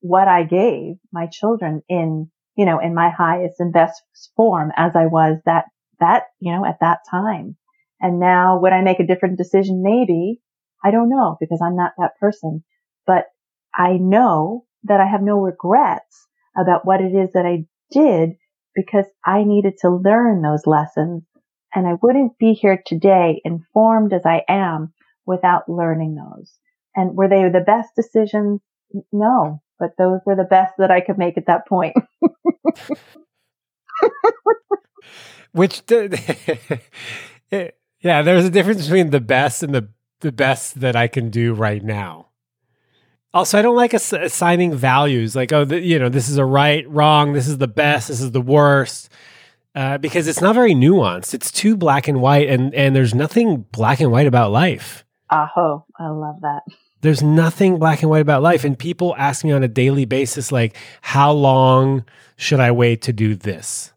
what 0.00 0.28
I 0.28 0.44
gave 0.44 0.96
my 1.12 1.26
children 1.26 1.82
in, 1.88 2.30
you 2.56 2.64
know, 2.64 2.78
in 2.78 2.94
my 2.94 3.10
highest 3.10 3.56
and 3.58 3.72
best 3.72 4.02
form 4.36 4.72
as 4.76 4.92
I 4.94 5.06
was 5.06 5.38
that, 5.46 5.64
that, 6.00 6.24
you 6.40 6.52
know, 6.52 6.64
at 6.64 6.80
that 6.80 7.00
time. 7.10 7.56
And 8.00 8.20
now 8.20 8.60
would 8.60 8.72
I 8.72 8.82
make 8.82 9.00
a 9.00 9.06
different 9.06 9.38
decision? 9.38 9.82
Maybe. 9.82 10.40
I 10.84 10.92
don't 10.92 11.08
know 11.08 11.36
because 11.40 11.60
I'm 11.60 11.74
not 11.74 11.92
that 11.98 12.16
person, 12.20 12.62
but 13.06 13.24
I 13.74 13.94
know 13.94 14.64
that 14.84 15.00
I 15.00 15.06
have 15.06 15.22
no 15.22 15.38
regrets 15.40 16.26
about 16.56 16.86
what 16.86 17.00
it 17.00 17.14
is 17.14 17.32
that 17.32 17.46
I 17.46 17.64
did 17.90 18.36
because 18.74 19.06
I 19.24 19.42
needed 19.42 19.74
to 19.80 19.90
learn 19.90 20.42
those 20.42 20.66
lessons 20.66 21.24
and 21.74 21.86
I 21.86 21.94
wouldn't 22.00 22.38
be 22.38 22.52
here 22.52 22.80
today 22.86 23.40
informed 23.44 24.12
as 24.12 24.22
I 24.24 24.42
am 24.48 24.92
without 25.28 25.68
learning 25.68 26.16
those. 26.16 26.58
And 26.96 27.14
were 27.14 27.28
they 27.28 27.48
the 27.48 27.60
best 27.64 27.90
decisions? 27.94 28.60
No, 29.12 29.62
but 29.78 29.90
those 29.98 30.20
were 30.26 30.34
the 30.34 30.42
best 30.42 30.72
that 30.78 30.90
I 30.90 31.00
could 31.00 31.18
make 31.18 31.36
at 31.36 31.46
that 31.46 31.68
point. 31.68 31.94
Which, 35.52 35.82
yeah, 35.90 36.10
there's 38.00 38.44
a 38.44 38.50
difference 38.50 38.82
between 38.84 39.10
the 39.10 39.20
best 39.20 39.62
and 39.62 39.74
the 39.74 39.88
the 40.20 40.32
best 40.32 40.80
that 40.80 40.96
I 40.96 41.06
can 41.06 41.30
do 41.30 41.54
right 41.54 41.82
now. 41.82 42.26
Also, 43.32 43.56
I 43.56 43.62
don't 43.62 43.76
like 43.76 43.94
ass- 43.94 44.12
assigning 44.12 44.74
values 44.74 45.36
like, 45.36 45.52
oh, 45.52 45.64
the, 45.64 45.80
you 45.80 45.96
know, 45.96 46.08
this 46.08 46.28
is 46.28 46.38
a 46.38 46.44
right, 46.44 46.88
wrong, 46.88 47.34
this 47.34 47.46
is 47.46 47.58
the 47.58 47.68
best, 47.68 48.08
this 48.08 48.20
is 48.20 48.32
the 48.32 48.40
worst, 48.40 49.10
uh, 49.76 49.98
because 49.98 50.26
it's 50.26 50.40
not 50.40 50.56
very 50.56 50.74
nuanced. 50.74 51.34
It's 51.34 51.52
too 51.52 51.76
black 51.76 52.08
and 52.08 52.20
white, 52.20 52.48
and 52.48 52.74
and 52.74 52.96
there's 52.96 53.14
nothing 53.14 53.66
black 53.70 54.00
and 54.00 54.10
white 54.10 54.26
about 54.26 54.50
life. 54.50 55.04
Aho, 55.30 55.84
I 55.98 56.08
love 56.08 56.40
that. 56.42 56.62
There's 57.00 57.22
nothing 57.22 57.78
black 57.78 58.02
and 58.02 58.10
white 58.10 58.22
about 58.22 58.42
life, 58.42 58.64
and 58.64 58.78
people 58.78 59.14
ask 59.16 59.44
me 59.44 59.52
on 59.52 59.62
a 59.62 59.68
daily 59.68 60.04
basis, 60.04 60.50
like, 60.50 60.76
how 61.00 61.32
long 61.32 62.04
should 62.36 62.60
I 62.60 62.72
wait 62.72 63.02
to 63.02 63.12
do 63.12 63.34
this? 63.34 63.92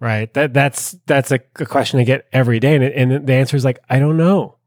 Right. 0.00 0.32
That 0.34 0.54
that's 0.54 0.92
that's 1.06 1.32
a, 1.32 1.40
a 1.56 1.66
question 1.66 1.98
I 1.98 2.04
get 2.04 2.28
every 2.32 2.60
day, 2.60 2.76
and, 2.76 2.84
and 2.84 3.26
the 3.26 3.32
answer 3.32 3.56
is 3.56 3.64
like, 3.64 3.78
I 3.88 3.98
don't 3.98 4.16
know. 4.16 4.58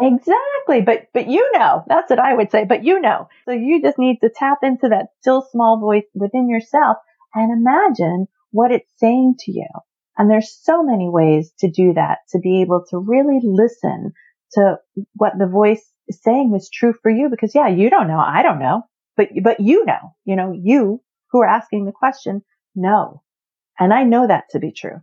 Exactly. 0.00 0.82
But, 0.84 1.08
but 1.12 1.28
you 1.28 1.48
know, 1.52 1.84
that's 1.86 2.10
what 2.10 2.18
I 2.18 2.34
would 2.34 2.50
say, 2.50 2.64
but 2.64 2.84
you 2.84 3.00
know. 3.00 3.28
So 3.44 3.52
you 3.52 3.80
just 3.80 3.98
need 3.98 4.18
to 4.20 4.30
tap 4.30 4.58
into 4.62 4.88
that 4.88 5.08
still 5.20 5.46
small 5.50 5.78
voice 5.78 6.04
within 6.14 6.48
yourself 6.48 6.96
and 7.34 7.52
imagine 7.52 8.26
what 8.50 8.72
it's 8.72 8.90
saying 8.96 9.36
to 9.40 9.52
you. 9.52 9.66
And 10.16 10.30
there's 10.30 10.56
so 10.62 10.82
many 10.82 11.08
ways 11.08 11.52
to 11.58 11.70
do 11.70 11.92
that, 11.94 12.18
to 12.30 12.38
be 12.38 12.62
able 12.62 12.84
to 12.90 12.98
really 12.98 13.40
listen 13.42 14.12
to 14.54 14.76
what 15.14 15.32
the 15.38 15.46
voice 15.46 15.84
is 16.08 16.20
saying 16.22 16.54
is 16.54 16.70
true 16.72 16.94
for 17.02 17.10
you. 17.10 17.28
Because 17.28 17.54
yeah, 17.54 17.68
you 17.68 17.90
don't 17.90 18.08
know. 18.08 18.18
I 18.18 18.42
don't 18.42 18.58
know, 18.58 18.82
but, 19.16 19.28
but 19.42 19.60
you 19.60 19.84
know, 19.84 20.14
you 20.24 20.36
know, 20.36 20.52
you 20.52 21.00
who 21.30 21.40
are 21.40 21.48
asking 21.48 21.84
the 21.84 21.92
question 21.92 22.42
know. 22.74 23.22
And 23.78 23.92
I 23.92 24.04
know 24.04 24.26
that 24.26 24.44
to 24.50 24.58
be 24.58 24.72
true. 24.72 25.00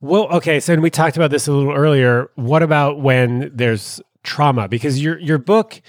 Well, 0.00 0.28
okay, 0.36 0.60
so 0.60 0.72
and 0.72 0.82
we 0.82 0.90
talked 0.90 1.16
about 1.16 1.30
this 1.30 1.48
a 1.48 1.52
little 1.52 1.72
earlier. 1.72 2.30
What 2.34 2.62
about 2.62 3.00
when 3.00 3.50
there's 3.54 4.02
trauma? 4.22 4.68
Because 4.68 5.02
your 5.02 5.18
your 5.18 5.38
book 5.38 5.80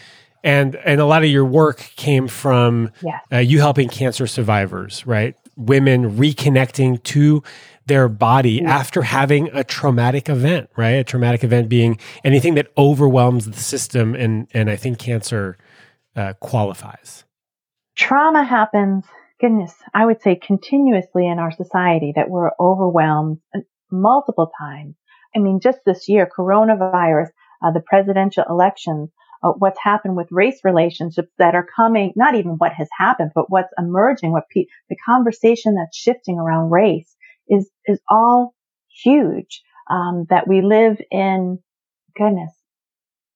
and 0.43 0.75
and 0.77 1.01
a 1.01 1.05
lot 1.05 1.23
of 1.23 1.29
your 1.29 1.43
work 1.43 1.79
came 1.97 2.27
from 2.27 2.91
yes. 3.03 3.21
uh, 3.33 3.37
you 3.39 3.59
helping 3.59 3.89
cancer 3.89 4.25
survivors, 4.25 5.05
right? 5.05 5.35
Women 5.57 6.17
reconnecting 6.17 7.03
to 7.03 7.43
their 7.85 8.07
body 8.07 8.61
yes. 8.61 8.69
after 8.69 9.01
having 9.03 9.49
a 9.53 9.63
traumatic 9.63 10.29
event, 10.29 10.69
right? 10.75 10.91
A 10.91 11.03
traumatic 11.03 11.43
event 11.43 11.69
being 11.69 11.99
anything 12.23 12.55
that 12.55 12.71
overwhelms 12.77 13.45
the 13.45 13.53
system, 13.53 14.15
and 14.15 14.47
and 14.53 14.69
I 14.69 14.75
think 14.75 14.99
cancer 14.99 15.57
uh, 16.15 16.33
qualifies. 16.39 17.23
Trauma 17.95 18.43
happens 18.43 19.05
goodness, 19.39 19.73
I 19.93 20.05
would 20.05 20.21
say 20.21 20.35
continuously 20.35 21.27
in 21.27 21.39
our 21.39 21.51
society 21.51 22.13
that 22.15 22.29
we're 22.29 22.51
overwhelmed 22.59 23.39
multiple 23.91 24.51
times. 24.59 24.95
I 25.35 25.39
mean, 25.39 25.59
just 25.61 25.79
this 25.85 26.07
year, 26.07 26.29
coronavirus, 26.37 27.27
uh, 27.63 27.71
the 27.71 27.83
presidential 27.85 28.45
elections, 28.49 29.09
uh, 29.43 29.51
what's 29.51 29.79
happened 29.79 30.15
with 30.15 30.27
race 30.31 30.61
relationships 30.63 31.31
that 31.37 31.55
are 31.55 31.67
coming, 31.75 32.13
not 32.15 32.35
even 32.35 32.53
what 32.53 32.73
has 32.73 32.87
happened, 32.97 33.31
but 33.35 33.49
what's 33.49 33.73
emerging, 33.77 34.31
what 34.31 34.49
pe- 34.49 34.67
the 34.89 34.95
conversation 35.05 35.75
that's 35.75 35.97
shifting 35.97 36.39
around 36.39 36.71
race 36.71 37.14
is, 37.47 37.69
is 37.85 37.99
all 38.09 38.53
huge. 39.03 39.61
Um, 39.87 40.25
that 40.31 40.47
we 40.47 40.63
live 40.63 40.97
in, 41.11 41.59
goodness, 42.17 42.51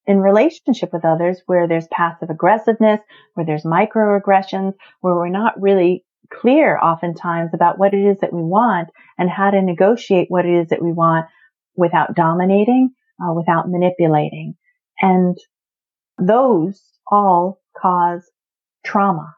in 0.07 0.17
relationship 0.19 0.91
with 0.91 1.05
others 1.05 1.43
where 1.45 1.67
there's 1.67 1.87
passive 1.91 2.31
aggressiveness, 2.31 2.99
where 3.35 3.45
there's 3.45 3.65
microaggressions, 3.65 4.73
where 5.01 5.13
we're 5.13 5.29
not 5.29 5.61
really 5.61 6.03
clear 6.33 6.75
oftentimes 6.79 7.51
about 7.53 7.77
what 7.77 7.93
it 7.93 8.03
is 8.03 8.17
that 8.21 8.33
we 8.33 8.41
want 8.41 8.89
and 9.19 9.29
how 9.29 9.51
to 9.51 9.61
negotiate 9.61 10.27
what 10.29 10.45
it 10.45 10.61
is 10.61 10.69
that 10.69 10.81
we 10.81 10.91
want 10.91 11.27
without 11.75 12.15
dominating, 12.15 12.89
uh, 13.23 13.31
without 13.33 13.69
manipulating. 13.69 14.55
And 14.99 15.37
those 16.17 16.81
all 17.11 17.61
cause 17.79 18.23
trauma, 18.83 19.35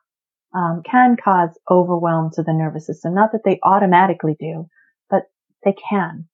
um, 0.53 0.81
can 0.85 1.15
cause 1.15 1.57
overwhelm 1.69 2.31
to 2.33 2.43
the 2.43 2.53
nervous 2.53 2.85
system. 2.85 3.13
Not 3.13 3.31
that 3.31 3.41
they 3.45 3.59
automatically 3.63 4.35
do, 4.39 4.67
but 5.09 5.23
they 5.63 5.73
can. 5.89 6.27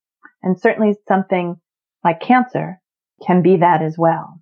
And 0.44 0.60
certainly 0.60 0.96
something 1.08 1.60
like 2.04 2.22
cancer 2.22 2.80
can 3.26 3.42
be 3.42 3.58
that 3.58 3.82
as 3.82 3.98
well. 3.98 4.42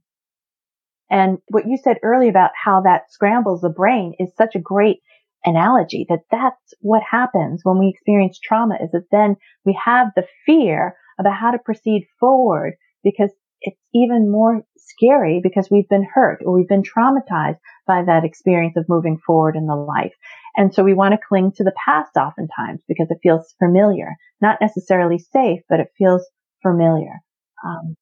And 1.09 1.37
what 1.49 1.67
you 1.67 1.77
said 1.77 1.97
earlier 2.03 2.29
about 2.29 2.51
how 2.61 2.81
that 2.81 3.11
scrambles 3.11 3.61
the 3.61 3.69
brain 3.69 4.13
is 4.19 4.31
such 4.35 4.55
a 4.55 4.59
great 4.59 5.01
analogy 5.45 6.05
that 6.09 6.21
that's 6.31 6.73
what 6.81 7.03
happens 7.03 7.61
when 7.63 7.77
we 7.77 7.87
experience 7.87 8.39
trauma 8.39 8.75
is 8.81 8.89
that 8.91 9.05
then 9.11 9.35
we 9.63 9.79
have 9.83 10.07
the 10.15 10.25
fear 10.45 10.95
about 11.19 11.35
how 11.35 11.51
to 11.51 11.59
proceed 11.59 12.07
forward 12.19 12.73
because 13.03 13.29
it's 13.61 13.79
even 13.93 14.31
more 14.31 14.63
scary 14.77 15.39
because 15.41 15.69
we've 15.69 15.89
been 15.89 16.07
hurt 16.13 16.41
or 16.45 16.55
we've 16.55 16.67
been 16.67 16.83
traumatized 16.83 17.57
by 17.87 18.03
that 18.03 18.23
experience 18.23 18.77
of 18.77 18.89
moving 18.89 19.17
forward 19.25 19.55
in 19.55 19.67
the 19.67 19.75
life. 19.75 20.13
And 20.55 20.73
so 20.73 20.83
we 20.83 20.93
want 20.93 21.13
to 21.13 21.27
cling 21.27 21.51
to 21.53 21.63
the 21.63 21.73
past 21.85 22.15
oftentimes 22.15 22.81
because 22.87 23.07
it 23.09 23.19
feels 23.21 23.53
familiar, 23.59 24.15
not 24.41 24.57
necessarily 24.61 25.17
safe, 25.17 25.61
but 25.69 25.79
it 25.79 25.87
feels 25.97 26.25
familiar. 26.61 27.21
Um, 27.65 27.95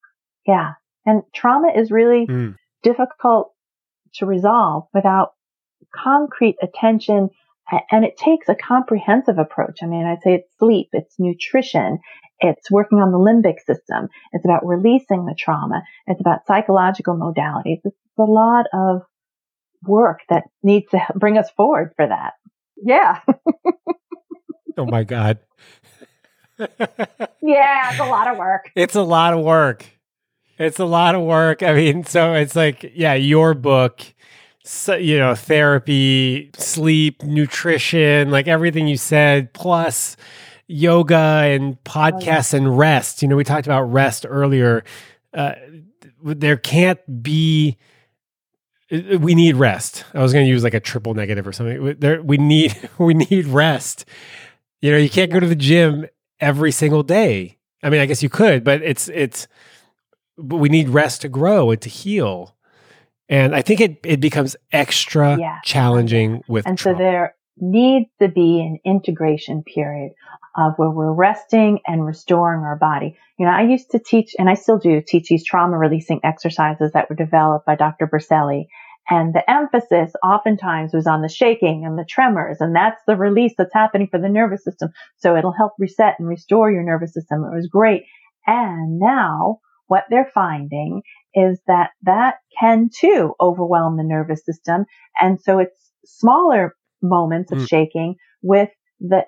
yeah. 0.45 0.73
And 1.05 1.23
trauma 1.33 1.71
is 1.75 1.91
really 1.91 2.27
mm. 2.27 2.55
difficult 2.83 3.51
to 4.15 4.25
resolve 4.25 4.83
without 4.93 5.31
concrete 5.95 6.55
attention 6.61 7.29
and 7.91 8.05
it 8.05 8.17
takes 8.17 8.49
a 8.49 8.55
comprehensive 8.55 9.37
approach. 9.37 9.79
I 9.81 9.85
mean, 9.85 10.05
I'd 10.05 10.21
say 10.21 10.35
it's 10.35 10.49
sleep, 10.59 10.89
it's 10.93 11.15
nutrition, 11.17 11.99
it's 12.39 12.69
working 12.69 12.99
on 12.99 13.11
the 13.11 13.17
limbic 13.17 13.59
system, 13.65 14.09
it's 14.31 14.45
about 14.45 14.65
releasing 14.65 15.25
the 15.25 15.35
trauma, 15.37 15.83
it's 16.07 16.21
about 16.21 16.45
psychological 16.45 17.15
modalities. 17.15 17.79
It's 17.83 17.95
a 18.19 18.23
lot 18.23 18.65
of 18.73 19.01
work 19.85 20.19
that 20.29 20.43
needs 20.61 20.89
to 20.91 20.99
bring 21.15 21.37
us 21.37 21.49
forward 21.51 21.93
for 21.95 22.07
that. 22.07 22.33
Yeah. 22.77 23.19
oh 24.77 24.85
my 24.85 25.03
God. 25.03 25.39
yeah, 26.59 27.91
it's 27.91 27.99
a 27.99 28.05
lot 28.05 28.27
of 28.27 28.37
work. 28.37 28.71
It's 28.75 28.95
a 28.95 29.01
lot 29.01 29.33
of 29.33 29.43
work. 29.43 29.85
It's 30.59 30.79
a 30.79 30.85
lot 30.85 31.15
of 31.15 31.23
work. 31.23 31.63
I 31.63 31.73
mean, 31.73 32.05
so 32.05 32.33
it's 32.33 32.55
like, 32.55 32.91
yeah, 32.95 33.15
your 33.15 33.53
book, 33.53 34.01
so, 34.63 34.95
you 34.95 35.19
know, 35.19 35.35
therapy, 35.35 36.51
sleep, 36.57 37.23
nutrition, 37.23 38.31
like 38.31 38.47
everything 38.47 38.87
you 38.87 38.97
said, 38.97 39.53
plus 39.53 40.15
yoga 40.67 41.15
and 41.15 41.81
podcasts 41.83 42.53
oh, 42.53 42.57
yeah. 42.57 42.63
and 42.63 42.77
rest. 42.77 43.21
You 43.21 43.27
know, 43.27 43.35
we 43.35 43.43
talked 43.43 43.67
about 43.67 43.83
rest 43.83 44.25
earlier. 44.27 44.83
Uh, 45.33 45.53
there 46.23 46.57
can't 46.57 46.99
be 47.21 47.77
we 49.19 49.33
need 49.33 49.55
rest. 49.55 50.05
I 50.13 50.21
was 50.21 50.33
going 50.33 50.45
to 50.45 50.49
use 50.49 50.63
like 50.63 50.73
a 50.73 50.79
triple 50.79 51.13
negative 51.13 51.47
or 51.47 51.51
something. 51.51 51.95
There, 51.99 52.21
we 52.21 52.37
need 52.37 52.89
we 52.97 53.13
need 53.13 53.47
rest. 53.47 54.05
You 54.81 54.91
know, 54.91 54.97
you 54.97 55.09
can't 55.09 55.31
go 55.31 55.39
to 55.39 55.47
the 55.47 55.55
gym 55.55 56.07
every 56.39 56.71
single 56.71 57.03
day. 57.03 57.57
I 57.81 57.89
mean, 57.89 58.01
I 58.01 58.05
guess 58.05 58.23
you 58.23 58.29
could, 58.29 58.63
but 58.63 58.81
it's 58.81 59.09
it's 59.09 59.47
but 60.37 60.57
we 60.57 60.69
need 60.69 60.89
rest 60.89 61.21
to 61.21 61.29
grow 61.29 61.71
and 61.71 61.81
to 61.81 61.89
heal. 61.89 62.55
And 63.29 63.55
I 63.55 63.61
think 63.61 63.81
it 63.81 63.99
it 64.03 64.19
becomes 64.19 64.55
extra 64.71 65.37
yeah. 65.39 65.59
challenging 65.63 66.43
with 66.47 66.67
And 66.67 66.77
trauma. 66.77 66.97
so 66.97 67.03
there 67.03 67.35
needs 67.57 68.09
to 68.19 68.27
be 68.27 68.61
an 68.61 68.79
integration 68.83 69.63
period 69.63 70.11
of 70.55 70.73
where 70.77 70.89
we're 70.89 71.13
resting 71.13 71.79
and 71.87 72.05
restoring 72.05 72.61
our 72.61 72.75
body. 72.75 73.17
You 73.39 73.45
know, 73.45 73.51
I 73.51 73.63
used 73.63 73.91
to 73.91 73.99
teach, 73.99 74.35
and 74.37 74.49
I 74.49 74.53
still 74.53 74.77
do 74.77 75.01
teach 75.01 75.27
these 75.27 75.43
trauma 75.43 75.77
releasing 75.77 76.19
exercises 76.23 76.91
that 76.93 77.09
were 77.09 77.15
developed 77.15 77.65
by 77.65 77.75
Dr. 77.75 78.07
Berceli. 78.07 78.67
And 79.09 79.33
the 79.33 79.49
emphasis 79.49 80.13
oftentimes 80.23 80.93
was 80.93 81.07
on 81.07 81.21
the 81.21 81.29
shaking 81.29 81.83
and 81.85 81.97
the 81.97 82.05
tremors, 82.05 82.57
and 82.61 82.75
that's 82.75 83.01
the 83.05 83.17
release 83.17 83.53
that's 83.57 83.73
happening 83.73 84.07
for 84.09 84.19
the 84.19 84.29
nervous 84.29 84.63
system. 84.63 84.91
So 85.17 85.35
it'll 85.35 85.51
help 85.51 85.73
reset 85.77 86.15
and 86.19 86.27
restore 86.27 86.71
your 86.71 86.83
nervous 86.83 87.13
system. 87.13 87.43
It 87.43 87.53
was 87.53 87.67
great. 87.67 88.03
And 88.47 88.99
now 88.99 89.59
what 89.87 90.05
they're 90.09 90.31
finding 90.33 91.01
is 91.33 91.59
that 91.67 91.91
that 92.03 92.35
can 92.59 92.89
too 92.93 93.33
overwhelm 93.39 93.97
the 93.97 94.03
nervous 94.03 94.45
system. 94.45 94.85
And 95.19 95.39
so 95.41 95.59
it's 95.59 95.91
smaller 96.05 96.75
moments 97.01 97.51
of 97.51 97.59
mm. 97.59 97.67
shaking 97.67 98.15
with 98.41 98.69
the 98.99 99.25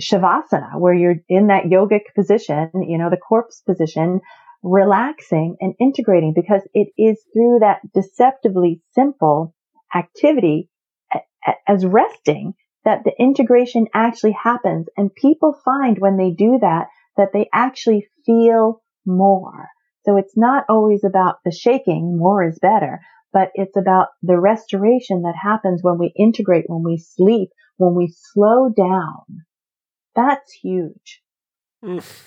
shavasana 0.00 0.78
where 0.78 0.94
you're 0.94 1.16
in 1.28 1.46
that 1.46 1.64
yogic 1.64 2.14
position, 2.14 2.70
you 2.86 2.98
know, 2.98 3.10
the 3.10 3.16
corpse 3.16 3.62
position, 3.66 4.20
relaxing 4.62 5.56
and 5.60 5.74
integrating 5.80 6.32
because 6.34 6.62
it 6.74 6.88
is 6.98 7.22
through 7.32 7.58
that 7.60 7.80
deceptively 7.94 8.82
simple 8.92 9.54
activity 9.94 10.68
as 11.66 11.86
resting 11.86 12.54
that 12.84 13.04
the 13.04 13.12
integration 13.18 13.86
actually 13.94 14.36
happens. 14.42 14.86
And 14.96 15.14
people 15.14 15.56
find 15.64 15.98
when 15.98 16.16
they 16.16 16.30
do 16.30 16.58
that, 16.60 16.88
that 17.16 17.32
they 17.32 17.48
actually 17.52 18.08
feel 18.24 18.82
more. 19.04 19.68
So 20.06 20.16
it's 20.16 20.36
not 20.36 20.64
always 20.68 21.02
about 21.04 21.38
the 21.44 21.50
shaking, 21.50 22.16
more 22.16 22.44
is 22.44 22.58
better, 22.60 23.00
but 23.32 23.50
it's 23.54 23.76
about 23.76 24.08
the 24.22 24.38
restoration 24.38 25.22
that 25.22 25.34
happens 25.40 25.82
when 25.82 25.98
we 25.98 26.12
integrate, 26.16 26.66
when 26.68 26.84
we 26.84 26.96
sleep, 26.96 27.50
when 27.76 27.94
we 27.94 28.14
slow 28.32 28.68
down. 28.68 29.44
That's 30.14 30.52
huge. 30.52 31.22
Mm. 31.84 32.22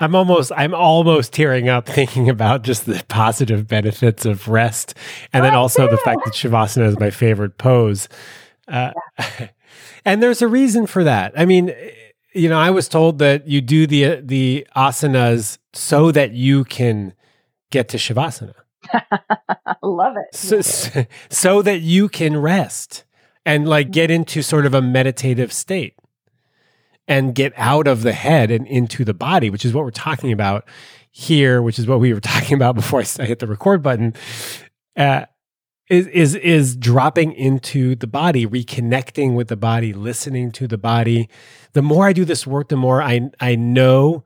I'm 0.00 0.14
almost 0.14 0.52
I'm 0.56 0.74
almost 0.74 1.32
tearing 1.32 1.68
up 1.68 1.86
thinking 1.86 2.28
about 2.28 2.62
just 2.62 2.86
the 2.86 3.02
positive 3.08 3.66
benefits 3.66 4.26
of 4.26 4.48
rest, 4.48 4.94
and 5.32 5.44
then 5.44 5.54
also 5.54 5.88
the 5.88 5.96
fact 5.98 6.20
that 6.24 6.34
shavasana 6.34 6.88
is 6.88 6.98
my 6.98 7.10
favorite 7.10 7.58
pose. 7.58 8.08
Uh, 8.66 8.92
and 10.04 10.22
there's 10.22 10.42
a 10.42 10.48
reason 10.48 10.86
for 10.86 11.04
that. 11.04 11.32
I 11.36 11.46
mean, 11.46 11.74
you 12.32 12.48
know, 12.48 12.58
I 12.58 12.70
was 12.70 12.88
told 12.88 13.18
that 13.18 13.48
you 13.48 13.60
do 13.60 13.86
the 13.86 14.20
the 14.22 14.66
asanas 14.76 15.58
so 15.78 16.10
that 16.10 16.32
you 16.32 16.64
can 16.64 17.14
get 17.70 17.88
to 17.90 17.96
shavasana. 17.96 18.54
Love 19.82 20.16
it. 20.16 20.34
So, 20.34 20.60
so 21.30 21.62
that 21.62 21.80
you 21.80 22.08
can 22.08 22.36
rest 22.36 23.04
and 23.46 23.68
like 23.68 23.90
get 23.90 24.10
into 24.10 24.42
sort 24.42 24.66
of 24.66 24.74
a 24.74 24.82
meditative 24.82 25.52
state 25.52 25.94
and 27.06 27.34
get 27.34 27.52
out 27.56 27.86
of 27.86 28.02
the 28.02 28.12
head 28.12 28.50
and 28.50 28.66
into 28.66 29.04
the 29.04 29.14
body, 29.14 29.50
which 29.50 29.64
is 29.64 29.72
what 29.72 29.84
we're 29.84 29.90
talking 29.90 30.32
about 30.32 30.68
here, 31.10 31.62
which 31.62 31.78
is 31.78 31.86
what 31.86 32.00
we 32.00 32.12
were 32.12 32.20
talking 32.34 32.54
about 32.54 32.74
before 32.74 33.00
I 33.00 33.24
hit 33.24 33.38
the 33.38 33.46
record 33.46 33.82
button. 33.82 34.14
Uh, 34.96 35.26
is 35.88 36.06
is 36.08 36.34
is 36.34 36.76
dropping 36.76 37.32
into 37.32 37.94
the 37.94 38.06
body, 38.06 38.46
reconnecting 38.46 39.34
with 39.34 39.48
the 39.48 39.56
body, 39.56 39.94
listening 39.94 40.52
to 40.52 40.66
the 40.66 40.76
body. 40.76 41.30
The 41.72 41.80
more 41.80 42.06
I 42.06 42.12
do 42.12 42.26
this 42.26 42.46
work, 42.46 42.68
the 42.68 42.76
more 42.76 43.00
I 43.00 43.30
I 43.40 43.54
know 43.54 44.24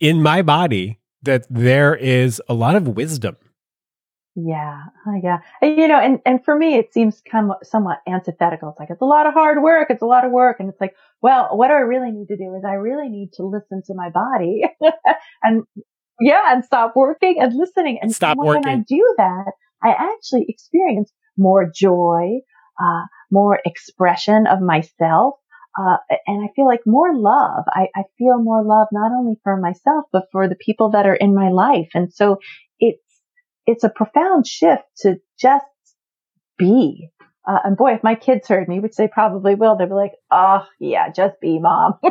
in 0.00 0.22
my 0.22 0.42
body 0.42 0.98
that 1.22 1.46
there 1.50 1.94
is 1.94 2.40
a 2.48 2.54
lot 2.54 2.76
of 2.76 2.88
wisdom 2.88 3.36
yeah, 4.46 4.82
oh, 5.06 5.20
yeah. 5.22 5.38
And, 5.60 5.76
you 5.76 5.88
know, 5.88 5.98
and, 5.98 6.20
and 6.24 6.44
for 6.44 6.56
me, 6.56 6.76
it 6.76 6.92
seems 6.92 7.20
come 7.28 7.54
somewhat 7.62 7.98
antithetical. 8.06 8.70
It's 8.70 8.78
like, 8.78 8.90
it's 8.90 9.02
a 9.02 9.06
lot 9.06 9.26
of 9.26 9.34
hard 9.34 9.62
work. 9.62 9.88
It's 9.90 10.02
a 10.02 10.06
lot 10.06 10.24
of 10.24 10.30
work. 10.30 10.60
And 10.60 10.68
it's 10.68 10.80
like, 10.80 10.94
well, 11.22 11.56
what 11.56 11.68
do 11.68 11.74
I 11.74 11.78
really 11.78 12.12
need 12.12 12.28
to 12.28 12.36
do 12.36 12.54
is 12.54 12.62
I 12.64 12.74
really 12.74 13.08
need 13.08 13.32
to 13.34 13.42
listen 13.44 13.82
to 13.86 13.94
my 13.94 14.10
body 14.10 14.62
and 15.42 15.64
yeah, 16.20 16.52
and 16.52 16.64
stop 16.64 16.94
working 16.94 17.36
and 17.40 17.52
listening. 17.54 17.98
And 18.00 18.14
stop 18.14 18.36
when 18.36 18.46
working. 18.46 18.68
I 18.68 18.76
do 18.76 19.14
that, 19.18 19.52
I 19.82 19.90
actually 19.90 20.46
experience 20.48 21.12
more 21.36 21.68
joy, 21.74 22.40
uh, 22.80 23.02
more 23.32 23.58
expression 23.64 24.46
of 24.46 24.60
myself. 24.60 25.34
Uh, 25.78 25.96
and 26.26 26.42
I 26.42 26.48
feel 26.56 26.66
like 26.66 26.80
more 26.86 27.16
love. 27.16 27.64
I, 27.68 27.86
I 27.94 28.02
feel 28.18 28.42
more 28.42 28.64
love 28.64 28.88
not 28.90 29.12
only 29.12 29.36
for 29.44 29.56
myself, 29.56 30.06
but 30.12 30.24
for 30.32 30.48
the 30.48 30.56
people 30.56 30.90
that 30.90 31.06
are 31.06 31.14
in 31.14 31.34
my 31.34 31.50
life. 31.50 31.90
And 31.94 32.12
so 32.12 32.38
it's 32.80 33.02
it's 33.66 33.84
a 33.84 33.88
profound 33.88 34.46
shift 34.46 34.82
to 35.02 35.16
just 35.38 35.64
be. 36.58 37.10
Uh, 37.46 37.58
and 37.64 37.76
boy, 37.76 37.94
if 37.94 38.02
my 38.02 38.14
kids 38.14 38.48
heard 38.48 38.68
me, 38.68 38.80
which 38.80 38.96
they 38.96 39.08
probably 39.08 39.54
will, 39.54 39.76
they'd 39.76 39.88
be 39.88 39.94
like, 39.94 40.12
oh, 40.30 40.66
yeah, 40.80 41.10
just 41.10 41.40
be 41.40 41.58
mom. 41.58 41.94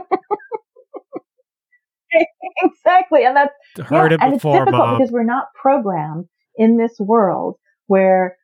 exactly. 2.64 3.26
And 3.26 3.36
that's, 3.36 3.54
heard 3.88 4.12
yeah, 4.12 4.18
it 4.18 4.22
and 4.22 4.34
before, 4.34 4.56
it's 4.56 4.66
difficult 4.66 4.88
mom. 4.88 4.98
because 4.98 5.12
we're 5.12 5.24
not 5.24 5.48
programmed 5.60 6.26
in 6.56 6.78
this 6.78 6.96
world 7.00 7.56
where 7.88 8.38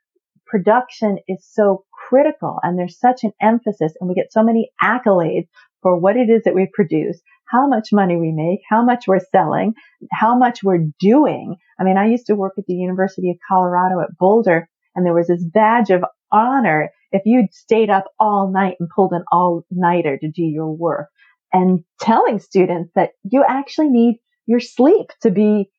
production 0.46 1.18
is 1.28 1.48
so 1.52 1.84
critical 2.10 2.60
and 2.64 2.78
there's 2.78 3.00
such 3.00 3.24
an 3.24 3.32
emphasis 3.42 3.94
and 4.00 4.10
we 4.10 4.16
get 4.16 4.32
so 4.32 4.44
many 4.44 4.72
accolades 4.82 5.48
for 5.82 5.98
what 6.00 6.18
it 6.18 6.30
is 6.30 6.44
that 6.44 6.56
we 6.56 6.70
produce 6.74 7.22
how 7.46 7.68
much 7.68 7.90
money 7.92 8.16
we 8.16 8.32
make, 8.32 8.62
how 8.68 8.84
much 8.84 9.06
we're 9.08 9.20
selling, 9.32 9.74
how 10.12 10.36
much 10.36 10.64
we're 10.64 10.88
doing. 11.00 11.56
I 11.80 11.84
mean, 11.84 11.98
I 11.98 12.08
used 12.08 12.28
to 12.28 12.36
work 12.36 12.54
at 12.58 12.66
the 12.66 12.74
University 12.74 13.30
of 13.30 13.38
Colorado 13.48 14.00
at 14.02 14.18
Boulder 14.18 14.68
and 14.96 15.06
there 15.06 15.14
was 15.14 15.28
this 15.28 15.44
badge 15.44 15.90
of 15.90 16.04
honor 16.32 16.90
if 17.12 17.22
you'd 17.26 17.54
stayed 17.54 17.90
up 17.90 18.06
all 18.20 18.52
night 18.52 18.78
and 18.80 18.90
pulled 18.90 19.12
an 19.12 19.24
all 19.32 19.66
nighter 19.70 20.18
to 20.18 20.32
do 20.32 20.44
your 20.44 20.72
work 20.72 21.10
and 21.52 21.84
telling 22.00 22.40
students 22.40 22.92
that 22.96 23.12
you 23.24 23.46
actually 23.48 23.90
need 23.90 24.20
your 24.48 24.60
sleep 24.60 25.08
to 25.22 25.30
be, 25.30 25.70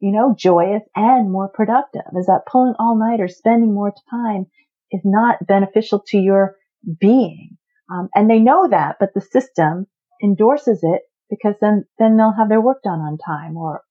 you 0.00 0.10
know, 0.10 0.34
joyous 0.36 0.82
and 0.96 1.30
more 1.30 1.48
productive 1.48 2.02
is 2.18 2.26
that 2.26 2.46
pulling 2.50 2.74
all 2.78 2.98
nighter, 2.98 3.28
spending 3.28 3.74
more 3.74 3.92
time 4.10 4.46
is 4.94 5.02
not 5.04 5.46
beneficial 5.46 6.02
to 6.08 6.18
your 6.18 6.54
being. 7.00 7.56
Um, 7.92 8.08
and 8.14 8.30
they 8.30 8.38
know 8.38 8.68
that, 8.70 8.96
but 9.00 9.10
the 9.14 9.20
system 9.20 9.86
endorses 10.22 10.80
it 10.82 11.02
because 11.28 11.54
then, 11.60 11.84
then 11.98 12.16
they'll 12.16 12.34
have 12.36 12.48
their 12.48 12.60
work 12.60 12.82
done 12.82 13.00
on 13.00 13.18
time 13.18 13.56
or 13.56 13.82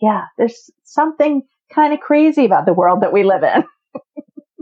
yeah, 0.00 0.22
there's 0.38 0.70
something 0.84 1.42
kind 1.72 1.92
of 1.92 2.00
crazy 2.00 2.44
about 2.44 2.66
the 2.66 2.72
world 2.72 3.02
that 3.02 3.12
we 3.12 3.22
live 3.24 3.42
in. 3.42 3.64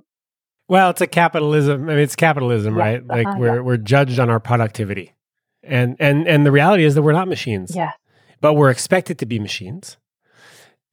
well, 0.68 0.90
it's 0.90 1.00
a 1.00 1.06
capitalism. 1.06 1.84
I 1.84 1.94
mean, 1.94 1.98
it's 1.98 2.16
capitalism, 2.16 2.76
yeah, 2.76 2.82
right? 2.82 3.06
Like 3.06 3.26
uh, 3.26 3.34
we're, 3.38 3.54
yeah. 3.56 3.60
we're 3.60 3.76
judged 3.76 4.18
on 4.18 4.28
our 4.28 4.40
productivity. 4.40 5.14
And, 5.62 5.96
and, 5.98 6.26
and 6.26 6.44
the 6.44 6.52
reality 6.52 6.84
is 6.84 6.94
that 6.94 7.02
we're 7.02 7.12
not 7.12 7.28
machines. 7.28 7.74
Yeah. 7.74 7.92
But 8.40 8.54
we're 8.54 8.70
expected 8.70 9.18
to 9.18 9.26
be 9.26 9.38
machines. 9.38 9.98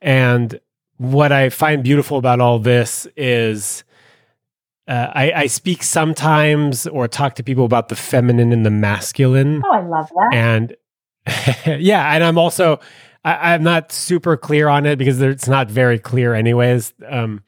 And 0.01 0.59
what 0.97 1.31
I 1.31 1.49
find 1.49 1.83
beautiful 1.83 2.17
about 2.17 2.39
all 2.39 2.59
this 2.59 3.07
is 3.15 3.83
uh, 4.87 5.11
I, 5.13 5.31
I, 5.33 5.47
speak 5.47 5.83
sometimes 5.83 6.87
or 6.87 7.07
talk 7.07 7.35
to 7.35 7.43
people 7.43 7.65
about 7.65 7.89
the 7.89 7.95
feminine 7.95 8.53
and 8.53 8.65
the 8.65 8.71
masculine. 8.71 9.61
Oh, 9.65 9.73
I 9.73 9.81
love 9.81 10.09
that. 10.09 10.29
And 10.33 10.75
yeah, 11.81 12.13
and 12.13 12.23
I'm 12.23 12.37
also 12.37 12.79
I, 13.23 13.53
am 13.55 13.63
not 13.63 13.91
super 13.91 14.37
clear 14.37 14.69
on 14.69 14.85
it 14.85 14.97
because 14.97 15.21
it's 15.21 15.47
not 15.47 15.69
very 15.69 15.99
clear, 15.99 16.33
anyways. 16.33 16.93
Um, 17.05 17.43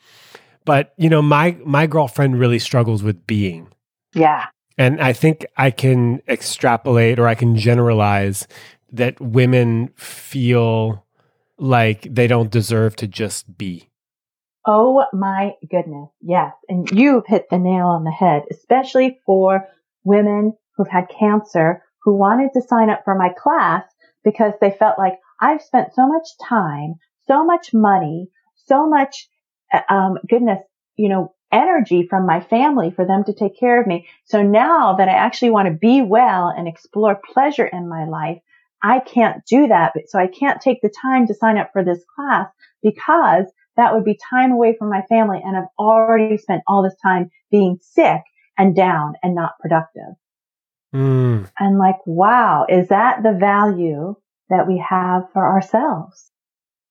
but 0.65 0.93
you 0.97 1.09
know, 1.09 1.21
my 1.21 1.57
my 1.65 1.87
girlfriend 1.87 2.39
really 2.39 2.59
struggles 2.59 3.03
with 3.03 3.25
being. 3.25 3.69
Yeah. 4.13 4.47
And 4.77 5.01
I 5.01 5.13
think 5.13 5.45
I 5.57 5.71
can 5.71 6.21
extrapolate 6.27 7.19
or 7.19 7.27
I 7.27 7.35
can 7.35 7.55
generalize 7.55 8.47
that 8.91 9.19
women 9.19 9.89
feel 9.95 11.05
like 11.57 12.01
they 12.03 12.27
don't 12.27 12.49
deserve 12.49 12.95
to 12.97 13.07
just 13.07 13.57
be. 13.57 13.88
Oh 14.65 15.05
my 15.13 15.53
goodness. 15.69 16.09
Yes. 16.21 16.53
And 16.67 16.89
you've 16.91 17.25
hit 17.25 17.47
the 17.49 17.57
nail 17.57 17.87
on 17.87 18.03
the 18.03 18.11
head, 18.11 18.43
especially 18.51 19.19
for 19.25 19.67
women 20.03 20.53
who've 20.75 20.87
had 20.87 21.07
cancer 21.17 21.83
who 22.03 22.15
wanted 22.15 22.51
to 22.53 22.61
sign 22.61 22.89
up 22.89 23.03
for 23.03 23.15
my 23.15 23.29
class 23.29 23.83
because 24.23 24.53
they 24.59 24.71
felt 24.71 24.97
like 24.97 25.19
I've 25.41 25.61
spent 25.61 25.93
so 25.93 26.07
much 26.07 26.27
time, 26.41 26.95
so 27.27 27.45
much 27.45 27.73
money, 27.73 28.29
so 28.55 28.87
much, 28.87 29.29
uh, 29.73 29.81
um, 29.89 30.17
goodness, 30.27 30.59
you 30.97 31.09
know, 31.09 31.33
energy 31.51 32.05
from 32.07 32.25
my 32.25 32.39
family 32.39 32.91
for 32.91 33.05
them 33.05 33.23
to 33.23 33.33
take 33.33 33.59
care 33.59 33.81
of 33.81 33.87
me. 33.87 34.07
So 34.25 34.43
now 34.43 34.95
that 34.97 35.09
I 35.09 35.13
actually 35.13 35.51
want 35.51 35.67
to 35.67 35.73
be 35.73 36.01
well 36.01 36.53
and 36.55 36.67
explore 36.67 37.19
pleasure 37.33 37.65
in 37.65 37.89
my 37.89 38.05
life, 38.05 38.39
I 38.83 38.99
can't 38.99 39.43
do 39.45 39.67
that. 39.67 39.93
So 40.07 40.19
I 40.19 40.27
can't 40.27 40.61
take 40.61 40.81
the 40.81 40.93
time 41.01 41.27
to 41.27 41.33
sign 41.33 41.57
up 41.57 41.71
for 41.73 41.83
this 41.83 42.03
class 42.15 42.47
because 42.81 43.45
that 43.79 43.93
would 43.93 44.03
be 44.03 44.19
time 44.29 44.51
away 44.51 44.75
from 44.77 44.89
my 44.89 45.01
family. 45.07 45.39
And 45.43 45.55
I've 45.55 45.69
already 45.79 46.37
spent 46.37 46.63
all 46.67 46.83
this 46.83 46.95
time 47.01 47.31
being 47.49 47.77
sick 47.81 48.21
and 48.57 48.75
down 48.75 49.13
and 49.23 49.33
not 49.33 49.53
productive. 49.61 50.15
Mm. 50.93 51.49
And 51.57 51.79
like, 51.79 51.95
wow, 52.05 52.65
is 52.67 52.89
that 52.89 53.23
the 53.23 53.31
value 53.31 54.15
that 54.49 54.67
we 54.67 54.83
have 54.87 55.31
for 55.31 55.45
ourselves? 55.45 56.29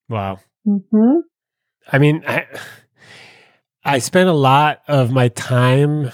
Wow. 0.08 0.38
Mm-hmm. 0.66 1.18
I 1.92 1.98
mean, 1.98 2.24
I, 2.26 2.46
I 3.84 3.98
spent 3.98 4.30
a 4.30 4.34
lot 4.34 4.80
of 4.88 5.12
my 5.12 5.28
time 5.28 6.10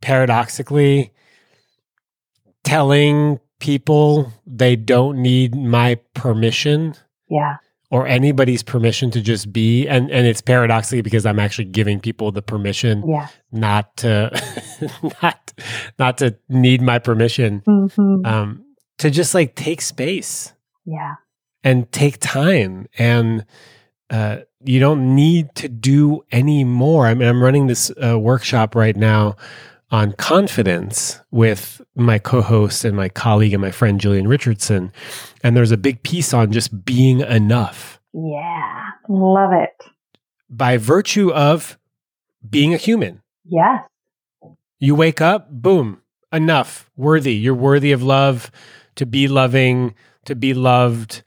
paradoxically 0.00 1.12
telling 2.62 3.40
people 3.58 4.32
they 4.46 4.76
don't 4.76 5.20
need 5.20 5.56
my 5.56 5.96
permission. 6.14 6.94
Yeah. 7.28 7.56
Or 7.94 8.08
anybody's 8.08 8.64
permission 8.64 9.12
to 9.12 9.20
just 9.20 9.52
be. 9.52 9.86
And 9.86 10.10
and 10.10 10.26
it's 10.26 10.40
paradoxically 10.40 11.02
because 11.02 11.24
I'm 11.24 11.38
actually 11.38 11.66
giving 11.66 12.00
people 12.00 12.32
the 12.32 12.42
permission 12.42 13.08
yeah. 13.08 13.28
not 13.52 13.96
to 13.98 14.30
not 15.22 15.52
not 15.96 16.18
to 16.18 16.36
need 16.48 16.82
my 16.82 16.98
permission. 16.98 17.62
Mm-hmm. 17.66 18.26
Um 18.26 18.64
to 18.98 19.10
just 19.10 19.32
like 19.32 19.54
take 19.54 19.80
space. 19.80 20.52
Yeah. 20.84 21.14
And 21.62 21.90
take 21.92 22.18
time 22.18 22.88
and 22.98 23.46
uh, 24.10 24.38
you 24.62 24.80
don't 24.80 25.14
need 25.14 25.54
to 25.56 25.68
do 25.68 26.24
any 26.30 26.64
more. 26.64 27.06
I 27.06 27.14
mean, 27.14 27.28
I'm 27.28 27.42
running 27.42 27.66
this 27.66 27.90
uh, 28.02 28.18
workshop 28.18 28.74
right 28.74 28.96
now 28.96 29.36
on 29.94 30.10
confidence 30.14 31.20
with 31.30 31.80
my 31.94 32.18
co-host 32.18 32.84
and 32.84 32.96
my 32.96 33.08
colleague 33.08 33.52
and 33.52 33.62
my 33.62 33.70
friend 33.70 34.00
Julian 34.00 34.26
Richardson, 34.26 34.92
and 35.44 35.56
there's 35.56 35.70
a 35.70 35.76
big 35.76 36.02
piece 36.02 36.34
on 36.34 36.50
just 36.50 36.84
being 36.84 37.20
enough. 37.20 38.00
Yeah, 38.12 38.86
love 39.08 39.52
it. 39.52 39.92
By 40.50 40.78
virtue 40.78 41.32
of 41.32 41.78
being 42.50 42.74
a 42.74 42.76
human. 42.76 43.22
Yes. 43.44 43.84
You 44.80 44.96
wake 44.96 45.20
up, 45.20 45.48
boom, 45.48 46.02
enough, 46.32 46.90
worthy. 46.96 47.34
You're 47.34 47.54
worthy 47.54 47.92
of 47.92 48.02
love, 48.02 48.50
to 48.96 49.06
be 49.06 49.28
loving, 49.28 49.94
to 50.24 50.34
be 50.34 50.54
loved 50.54 51.22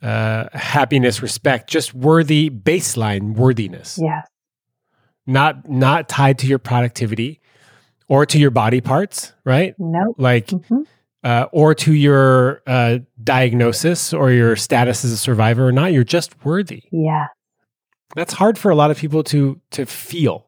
uh, 0.00 0.46
happiness, 0.54 1.20
respect, 1.20 1.68
just 1.68 1.92
worthy 1.92 2.48
baseline 2.48 3.34
worthiness. 3.34 3.98
Yes. 4.02 4.26
Not 5.26 5.68
not 5.68 6.08
tied 6.08 6.38
to 6.38 6.46
your 6.46 6.58
productivity 6.58 7.42
or 8.08 8.26
to 8.26 8.38
your 8.38 8.50
body 8.50 8.80
parts, 8.80 9.32
right? 9.44 9.74
No. 9.78 10.04
Nope. 10.04 10.16
Like 10.18 10.46
mm-hmm. 10.48 10.82
uh, 11.24 11.46
or 11.52 11.74
to 11.74 11.92
your 11.92 12.62
uh, 12.66 12.98
diagnosis 13.22 14.12
or 14.12 14.30
your 14.30 14.56
status 14.56 15.04
as 15.04 15.12
a 15.12 15.16
survivor 15.16 15.66
or 15.66 15.72
not. 15.72 15.92
You're 15.92 16.04
just 16.04 16.44
worthy. 16.44 16.84
Yeah. 16.92 17.26
That's 18.14 18.32
hard 18.32 18.58
for 18.58 18.70
a 18.70 18.74
lot 18.74 18.90
of 18.90 18.98
people 18.98 19.22
to 19.24 19.60
to 19.72 19.86
feel. 19.86 20.46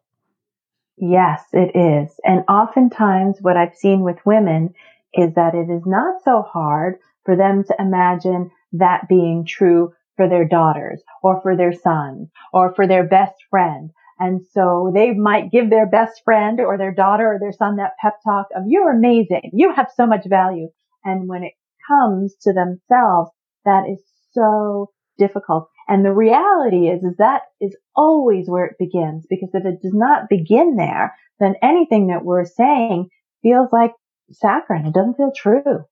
Yes, 0.97 1.43
it 1.53 1.77
is. 1.77 2.11
And 2.25 2.43
oftentimes 2.49 3.39
what 3.41 3.57
I've 3.57 3.75
seen 3.75 4.01
with 4.01 4.17
women 4.25 4.75
is 5.15 5.35
that 5.35 5.55
it 5.55 5.71
is 5.71 5.83
not 5.87 6.23
so 6.25 6.43
hard 6.43 6.97
for 7.25 7.37
them 7.37 7.65
to 7.65 7.75
imagine 7.79 8.51
that 8.73 9.09
being 9.09 9.45
true 9.47 9.93
for 10.17 10.29
their 10.29 10.47
daughters 10.47 11.03
or 11.23 11.41
for 11.43 11.57
their 11.57 11.73
sons 11.73 12.29
or 12.53 12.75
for 12.75 12.87
their 12.87 13.05
best 13.05 13.35
friend. 13.49 13.91
And 14.19 14.41
so 14.53 14.91
they 14.95 15.13
might 15.13 15.53
give 15.53 15.71
their 15.71 15.87
best 15.87 16.23
friend 16.25 16.61
or 16.61 16.77
their 16.77 16.93
daughter 16.93 17.35
or 17.35 17.39
their 17.39 17.53
son 17.53 17.77
that 17.77 17.93
pep 18.01 18.15
talk 18.25 18.47
of 18.57 18.65
you're 18.67 18.91
amazing. 18.91 19.51
You 19.53 19.73
have 19.75 19.89
so 19.95 20.07
much 20.07 20.27
value. 20.29 20.69
And 21.05 21.29
when 21.29 21.45
it 21.45 21.53
comes 21.87 22.35
to 22.43 22.53
themselves, 22.53 23.31
that 23.65 23.85
is 23.89 24.03
so 24.33 24.91
difficult. 25.19 25.69
And 25.87 26.05
the 26.05 26.13
reality 26.13 26.89
is, 26.89 27.03
is 27.03 27.17
that 27.19 27.43
is 27.61 27.77
always 27.95 28.49
where 28.49 28.67
it 28.67 28.77
begins 28.79 29.27
because 29.29 29.51
if 29.55 29.65
it 29.65 29.83
does 29.83 29.95
not 29.95 30.29
begin 30.29 30.77
there, 30.77 31.15
then 31.41 31.55
anything 31.63 32.09
that 32.09 32.25
we're 32.25 32.45
saying 32.45 33.09
feels 33.43 33.69
like 33.73 33.93
saccharine. 34.31 34.87
It 34.87 34.95
doesn't 34.95 35.17
feel 35.17 35.33
true. 35.35 35.85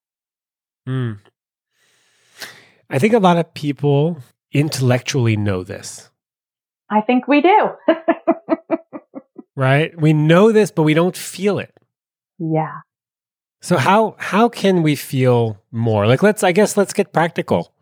Mm. 0.86 1.18
I 2.90 2.98
think 2.98 3.14
a 3.14 3.18
lot 3.18 3.36
of 3.36 3.54
people 3.54 4.18
intellectually 4.52 5.36
know 5.36 5.62
this. 5.62 6.10
I 6.90 7.00
think 7.00 7.26
we 7.26 7.40
do. 7.40 7.70
right? 9.56 9.98
We 10.00 10.12
know 10.12 10.52
this, 10.52 10.70
but 10.70 10.84
we 10.84 10.94
don't 10.94 11.16
feel 11.16 11.58
it. 11.58 11.74
Yeah. 12.38 12.80
So 13.60 13.76
how 13.76 14.14
how 14.18 14.48
can 14.48 14.82
we 14.82 14.94
feel 14.94 15.58
more? 15.72 16.06
Like 16.06 16.22
let's 16.22 16.44
I 16.44 16.52
guess 16.52 16.76
let's 16.76 16.92
get 16.92 17.12
practical. 17.12 17.72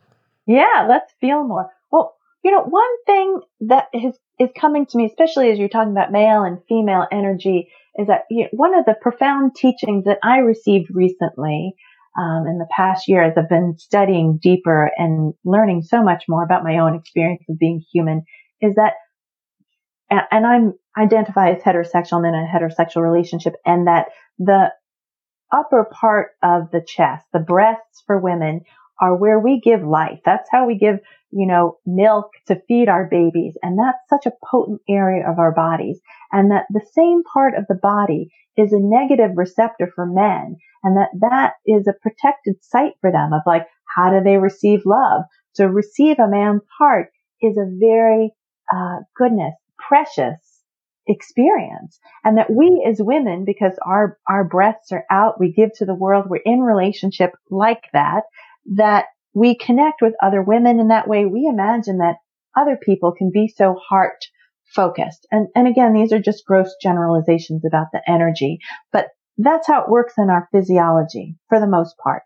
Yeah, 0.46 0.86
let's 0.88 1.12
feel 1.20 1.44
more. 1.44 1.70
Well, 1.90 2.16
you 2.42 2.50
know, 2.50 2.62
one 2.62 3.04
thing 3.04 3.40
that 3.60 3.88
is 3.92 4.16
is 4.38 4.50
coming 4.58 4.86
to 4.86 4.96
me, 4.96 5.06
especially 5.06 5.50
as 5.50 5.58
you're 5.58 5.68
talking 5.68 5.92
about 5.92 6.12
male 6.12 6.42
and 6.42 6.58
female 6.68 7.06
energy, 7.12 7.68
is 7.96 8.06
that 8.06 8.22
you 8.30 8.44
know, 8.44 8.48
one 8.52 8.74
of 8.74 8.84
the 8.86 8.94
profound 9.00 9.56
teachings 9.56 10.04
that 10.04 10.18
I 10.22 10.38
received 10.38 10.88
recently 10.90 11.74
um, 12.16 12.46
in 12.46 12.58
the 12.58 12.68
past 12.70 13.08
year 13.08 13.22
as 13.22 13.36
I've 13.36 13.48
been 13.48 13.76
studying 13.76 14.38
deeper 14.40 14.90
and 14.96 15.34
learning 15.44 15.82
so 15.82 16.02
much 16.02 16.24
more 16.28 16.44
about 16.44 16.64
my 16.64 16.78
own 16.78 16.94
experience 16.94 17.42
of 17.48 17.58
being 17.58 17.84
human 17.92 18.24
is 18.60 18.74
that, 18.76 18.94
and 20.10 20.46
I'm 20.46 20.74
identify 20.96 21.50
as 21.50 21.62
heterosexual, 21.62 22.18
I'm 22.18 22.24
in 22.24 22.34
a 22.34 22.46
heterosexual 22.46 23.02
relationship 23.02 23.54
and 23.64 23.86
that 23.86 24.06
the 24.38 24.72
upper 25.52 25.88
part 25.92 26.30
of 26.42 26.70
the 26.72 26.84
chest, 26.86 27.26
the 27.32 27.40
breasts 27.40 28.02
for 28.06 28.18
women 28.18 28.62
are 29.00 29.16
where 29.16 29.40
we 29.40 29.60
give 29.60 29.82
life. 29.82 30.20
That's 30.24 30.48
how 30.50 30.66
we 30.66 30.78
give, 30.78 30.96
you 31.30 31.46
know, 31.46 31.78
milk 31.84 32.30
to 32.46 32.60
feed 32.68 32.88
our 32.88 33.08
babies. 33.10 33.54
And 33.62 33.78
that's 33.78 33.98
such 34.08 34.26
a 34.26 34.36
potent 34.48 34.80
area 34.88 35.28
of 35.28 35.38
our 35.38 35.52
bodies. 35.52 36.00
And 36.30 36.50
that 36.50 36.66
the 36.70 36.86
same 36.94 37.22
part 37.32 37.54
of 37.56 37.64
the 37.68 37.78
body 37.80 38.28
is 38.56 38.72
a 38.72 38.78
negative 38.78 39.32
receptor 39.36 39.90
for 39.94 40.06
men 40.06 40.56
and 40.84 40.96
that 40.96 41.08
that 41.20 41.54
is 41.66 41.88
a 41.88 41.94
protected 42.00 42.62
site 42.62 42.92
for 43.00 43.10
them 43.10 43.32
of 43.32 43.40
like, 43.46 43.66
how 43.96 44.10
do 44.10 44.22
they 44.22 44.36
receive 44.36 44.82
love? 44.86 45.22
To 45.56 45.68
receive 45.68 46.18
a 46.18 46.28
man's 46.28 46.62
heart 46.78 47.08
is 47.40 47.56
a 47.56 47.66
very, 47.80 48.32
uh, 48.74 49.00
goodness, 49.16 49.54
precious 49.88 50.40
experience. 51.06 51.98
And 52.24 52.38
that 52.38 52.50
we 52.50 52.84
as 52.88 52.98
women, 53.00 53.44
because 53.44 53.78
our, 53.86 54.18
our 54.28 54.44
breaths 54.44 54.90
are 54.90 55.04
out, 55.10 55.38
we 55.38 55.52
give 55.52 55.70
to 55.76 55.84
the 55.84 55.94
world, 55.94 56.26
we're 56.28 56.40
in 56.44 56.60
relationship 56.60 57.32
like 57.50 57.84
that, 57.92 58.22
that 58.76 59.04
we 59.34 59.56
connect 59.56 60.00
with 60.00 60.14
other 60.22 60.42
women 60.42 60.80
in 60.80 60.88
that 60.88 61.08
way. 61.08 61.26
We 61.26 61.46
imagine 61.46 61.98
that 61.98 62.16
other 62.56 62.78
people 62.82 63.12
can 63.12 63.30
be 63.32 63.48
so 63.48 63.76
heart 63.88 64.24
focused. 64.74 65.26
And, 65.30 65.48
and 65.54 65.68
again, 65.68 65.92
these 65.92 66.12
are 66.12 66.20
just 66.20 66.46
gross 66.46 66.74
generalizations 66.80 67.64
about 67.66 67.88
the 67.92 68.00
energy, 68.08 68.58
but 68.92 69.08
that's 69.36 69.66
how 69.66 69.82
it 69.82 69.90
works 69.90 70.14
in 70.16 70.30
our 70.30 70.48
physiology 70.52 71.36
for 71.48 71.60
the 71.60 71.66
most 71.66 71.96
part. 72.02 72.22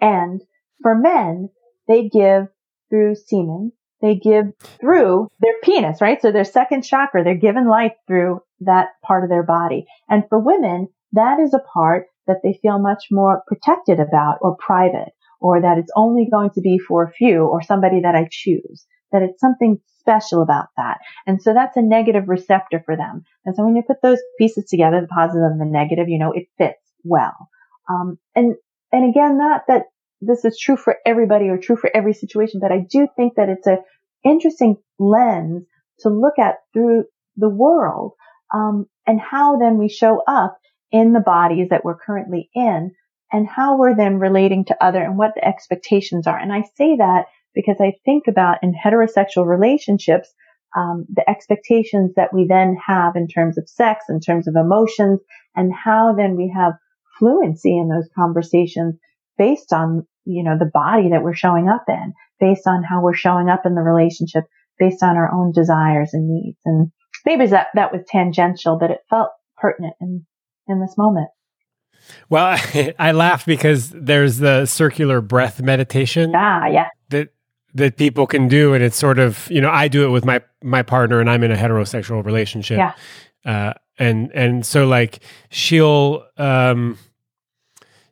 And 0.00 0.40
for 0.82 0.94
men, 0.94 1.50
they 1.86 2.08
give 2.08 2.48
through 2.90 3.14
semen. 3.16 3.72
They 4.02 4.16
give 4.16 4.46
through 4.80 5.28
their 5.40 5.54
penis, 5.62 6.00
right? 6.00 6.20
So 6.20 6.30
their 6.30 6.44
second 6.44 6.82
chakra, 6.82 7.24
they're 7.24 7.34
given 7.34 7.68
life 7.68 7.94
through 8.06 8.40
that 8.60 8.88
part 9.04 9.24
of 9.24 9.30
their 9.30 9.42
body. 9.42 9.86
And 10.08 10.24
for 10.28 10.38
women, 10.38 10.88
that 11.12 11.40
is 11.40 11.54
a 11.54 11.64
part 11.72 12.06
that 12.26 12.38
they 12.42 12.58
feel 12.60 12.78
much 12.78 13.04
more 13.10 13.42
protected 13.46 14.00
about 14.00 14.38
or 14.42 14.56
private 14.56 15.12
or 15.40 15.60
that 15.60 15.78
it's 15.78 15.92
only 15.96 16.28
going 16.30 16.50
to 16.50 16.60
be 16.60 16.78
for 16.78 17.04
a 17.04 17.12
few 17.12 17.44
or 17.44 17.62
somebody 17.62 18.00
that 18.00 18.14
I 18.14 18.28
choose, 18.30 18.86
that 19.12 19.22
it's 19.22 19.40
something 19.40 19.78
special 20.00 20.42
about 20.42 20.66
that. 20.76 20.98
And 21.26 21.42
so 21.42 21.52
that's 21.52 21.76
a 21.76 21.82
negative 21.82 22.28
receptor 22.28 22.82
for 22.84 22.96
them. 22.96 23.24
And 23.44 23.54
so 23.56 23.64
when 23.64 23.76
you 23.76 23.82
put 23.86 24.02
those 24.02 24.20
pieces 24.38 24.66
together, 24.68 25.00
the 25.00 25.08
positive 25.08 25.50
and 25.50 25.60
the 25.60 25.66
negative, 25.66 26.08
you 26.08 26.18
know, 26.18 26.32
it 26.32 26.46
fits 26.58 26.80
well. 27.04 27.48
Um, 27.90 28.18
and, 28.34 28.54
and 28.92 29.08
again, 29.08 29.38
not 29.38 29.62
that 29.68 29.84
this 30.20 30.44
is 30.44 30.58
true 30.58 30.76
for 30.76 30.96
everybody 31.04 31.48
or 31.48 31.58
true 31.58 31.76
for 31.76 31.90
every 31.94 32.14
situation, 32.14 32.60
but 32.60 32.72
I 32.72 32.86
do 32.90 33.08
think 33.16 33.34
that 33.36 33.48
it's 33.48 33.66
a 33.66 33.78
interesting 34.24 34.76
lens 34.98 35.64
to 36.00 36.08
look 36.08 36.38
at 36.38 36.56
through 36.72 37.04
the 37.36 37.48
world, 37.48 38.12
um, 38.54 38.86
and 39.06 39.20
how 39.20 39.56
then 39.56 39.78
we 39.78 39.88
show 39.88 40.22
up 40.26 40.58
in 40.90 41.12
the 41.12 41.20
bodies 41.20 41.68
that 41.70 41.84
we're 41.84 41.98
currently 41.98 42.48
in 42.54 42.92
and 43.32 43.46
how 43.46 43.76
we're 43.76 43.96
then 43.96 44.18
relating 44.18 44.64
to 44.64 44.84
other 44.84 45.02
and 45.02 45.18
what 45.18 45.32
the 45.34 45.46
expectations 45.46 46.26
are. 46.26 46.38
And 46.38 46.52
I 46.52 46.62
say 46.76 46.96
that 46.96 47.26
because 47.54 47.76
I 47.80 47.94
think 48.04 48.24
about 48.28 48.58
in 48.62 48.72
heterosexual 48.72 49.46
relationships, 49.46 50.32
um, 50.76 51.06
the 51.12 51.28
expectations 51.28 52.12
that 52.16 52.32
we 52.32 52.46
then 52.48 52.76
have 52.86 53.16
in 53.16 53.28
terms 53.28 53.58
of 53.58 53.68
sex, 53.68 54.04
in 54.08 54.20
terms 54.20 54.46
of 54.46 54.54
emotions, 54.56 55.20
and 55.54 55.72
how 55.72 56.14
then 56.16 56.36
we 56.36 56.52
have 56.54 56.74
fluency 57.18 57.76
in 57.76 57.88
those 57.88 58.08
conversations 58.14 58.96
based 59.38 59.72
on, 59.72 60.06
you 60.24 60.42
know, 60.42 60.56
the 60.58 60.70
body 60.72 61.10
that 61.10 61.22
we're 61.22 61.34
showing 61.34 61.68
up 61.68 61.84
in, 61.88 62.14
based 62.40 62.66
on 62.66 62.82
how 62.82 63.02
we're 63.02 63.14
showing 63.14 63.48
up 63.48 63.64
in 63.64 63.74
the 63.74 63.82
relationship, 63.82 64.44
based 64.78 65.02
on 65.02 65.16
our 65.16 65.32
own 65.32 65.52
desires 65.52 66.10
and 66.12 66.28
needs. 66.28 66.58
And 66.64 66.90
maybe 67.24 67.46
that, 67.46 67.68
that 67.74 67.92
was 67.92 68.02
tangential, 68.08 68.78
but 68.78 68.90
it 68.90 69.00
felt 69.08 69.30
pertinent 69.56 69.94
in, 70.00 70.26
in 70.68 70.80
this 70.80 70.96
moment. 70.96 71.28
Well, 72.28 72.58
I 72.98 73.12
laugh 73.12 73.46
because 73.46 73.90
there's 73.90 74.38
the 74.38 74.66
circular 74.66 75.20
breath 75.20 75.60
meditation. 75.60 76.32
Ah, 76.34 76.66
yeah. 76.66 76.88
That 77.10 77.28
that 77.74 77.96
people 77.96 78.26
can 78.26 78.48
do, 78.48 78.72
and 78.72 78.82
it's 78.82 78.96
sort 78.96 79.18
of 79.18 79.48
you 79.50 79.60
know 79.60 79.70
I 79.70 79.88
do 79.88 80.06
it 80.06 80.10
with 80.10 80.24
my 80.24 80.40
my 80.62 80.82
partner, 80.82 81.20
and 81.20 81.28
I'm 81.28 81.42
in 81.42 81.52
a 81.52 81.56
heterosexual 81.56 82.24
relationship. 82.24 82.78
Yeah. 82.78 82.92
Uh, 83.44 83.74
and 83.98 84.30
and 84.34 84.66
so 84.66 84.86
like 84.86 85.20
she'll 85.50 86.24
um 86.36 86.98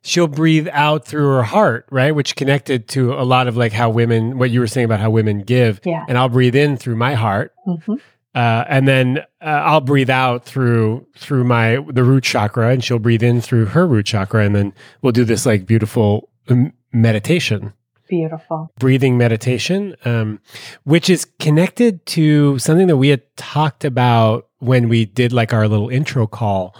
she'll 0.05 0.27
breathe 0.27 0.67
out 0.71 1.05
through 1.05 1.27
her 1.27 1.43
heart, 1.43 1.85
right? 1.89 2.11
Which 2.11 2.35
connected 2.35 2.87
to 2.89 3.13
a 3.13 3.23
lot 3.25 3.47
of 3.47 3.57
like 3.57 3.73
how 3.73 3.89
women, 3.89 4.37
what 4.37 4.51
you 4.51 4.59
were 4.59 4.67
saying 4.67 4.85
about 4.85 4.99
how 4.99 5.09
women 5.09 5.41
give. 5.41 5.81
Yeah. 5.83 6.05
And 6.07 6.17
I'll 6.17 6.29
breathe 6.29 6.55
in 6.55 6.77
through 6.77 6.95
my 6.95 7.15
heart. 7.15 7.53
hmm 7.65 7.95
Uh, 8.35 8.65
and 8.67 8.85
then 8.85 9.19
uh, 9.41 9.45
I'll 9.69 9.79
breathe 9.81 10.09
out 10.09 10.43
through 10.43 11.07
through 11.17 11.45
my 11.45 11.77
the 11.89 12.03
root 12.03 12.23
chakra, 12.25 12.69
and 12.69 12.83
she'll 12.83 12.99
breathe 12.99 13.23
in 13.23 13.39
through 13.41 13.67
her 13.67 13.87
root 13.87 14.05
chakra, 14.05 14.45
and 14.45 14.53
then 14.53 14.73
we'll 15.01 15.13
do 15.13 15.23
this 15.23 15.45
like 15.45 15.65
beautiful 15.65 16.27
um, 16.49 16.73
meditation, 16.91 17.71
Beautiful. 18.09 18.69
breathing 18.77 19.17
meditation, 19.17 19.95
um, 20.03 20.39
which 20.83 21.09
is 21.09 21.25
connected 21.39 22.05
to 22.07 22.59
something 22.59 22.87
that 22.87 22.97
we 22.97 23.07
had 23.07 23.21
talked 23.37 23.85
about 23.85 24.47
when 24.59 24.89
we 24.89 25.05
did 25.05 25.31
like 25.31 25.53
our 25.53 25.67
little 25.69 25.87
intro 25.89 26.27
call, 26.27 26.75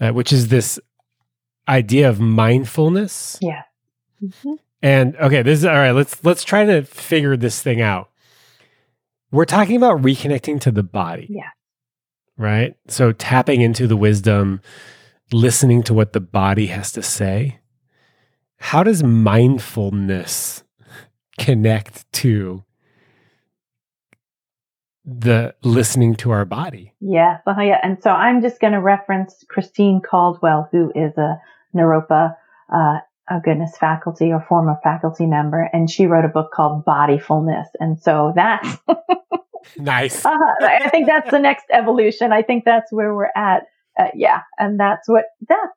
uh, 0.00 0.10
which 0.10 0.32
is 0.32 0.48
this 0.48 0.80
idea 1.68 2.08
of 2.08 2.20
mindfulness. 2.20 3.38
Yeah. 3.40 3.62
hmm 4.20 4.54
And 4.82 5.16
okay, 5.16 5.42
this 5.42 5.60
is 5.60 5.64
all 5.64 5.74
right. 5.74 5.92
Let's 5.92 6.22
let's 6.24 6.44
try 6.44 6.64
to 6.64 6.82
figure 6.82 7.36
this 7.36 7.62
thing 7.62 7.80
out. 7.80 8.10
We're 9.30 9.44
talking 9.44 9.76
about 9.76 10.02
reconnecting 10.02 10.60
to 10.60 10.70
the 10.70 10.82
body. 10.82 11.26
Yeah. 11.28 11.50
Right? 12.36 12.76
So 12.88 13.12
tapping 13.12 13.60
into 13.60 13.86
the 13.86 13.96
wisdom, 13.96 14.60
listening 15.32 15.82
to 15.84 15.94
what 15.94 16.12
the 16.12 16.20
body 16.20 16.66
has 16.66 16.92
to 16.92 17.02
say. 17.02 17.60
How 18.58 18.82
does 18.82 19.02
mindfulness 19.02 20.62
connect 21.38 22.10
to 22.12 22.64
the 25.04 25.54
listening 25.62 26.14
to 26.16 26.30
our 26.30 26.44
body? 26.44 26.94
Yes. 27.00 27.40
Uh, 27.46 27.60
yeah. 27.60 27.78
And 27.82 28.02
so 28.02 28.10
I'm 28.10 28.40
just 28.40 28.60
going 28.60 28.72
to 28.72 28.80
reference 28.80 29.44
Christine 29.48 30.00
Caldwell, 30.00 30.68
who 30.72 30.90
is 30.94 31.16
a 31.18 31.40
Naropa, 31.74 32.34
uh, 32.72 32.98
a 33.30 33.40
goodness 33.42 33.76
faculty 33.78 34.32
or 34.32 34.44
former 34.48 34.76
faculty 34.82 35.26
member, 35.26 35.68
and 35.72 35.90
she 35.90 36.06
wrote 36.06 36.24
a 36.24 36.28
book 36.28 36.50
called 36.52 36.84
Bodyfulness. 36.84 37.66
And 37.80 38.00
so 38.00 38.32
that's, 38.34 38.78
Nice. 39.76 40.24
uh, 40.24 40.36
I 40.60 40.88
think 40.90 41.06
that's 41.06 41.30
the 41.30 41.38
next 41.38 41.66
evolution. 41.70 42.32
I 42.32 42.42
think 42.42 42.64
that's 42.64 42.92
where 42.92 43.14
we're 43.14 43.32
at. 43.36 43.64
Uh, 43.98 44.08
yeah. 44.14 44.40
And 44.58 44.78
that's 44.78 45.08
what, 45.08 45.26
that's 45.48 45.72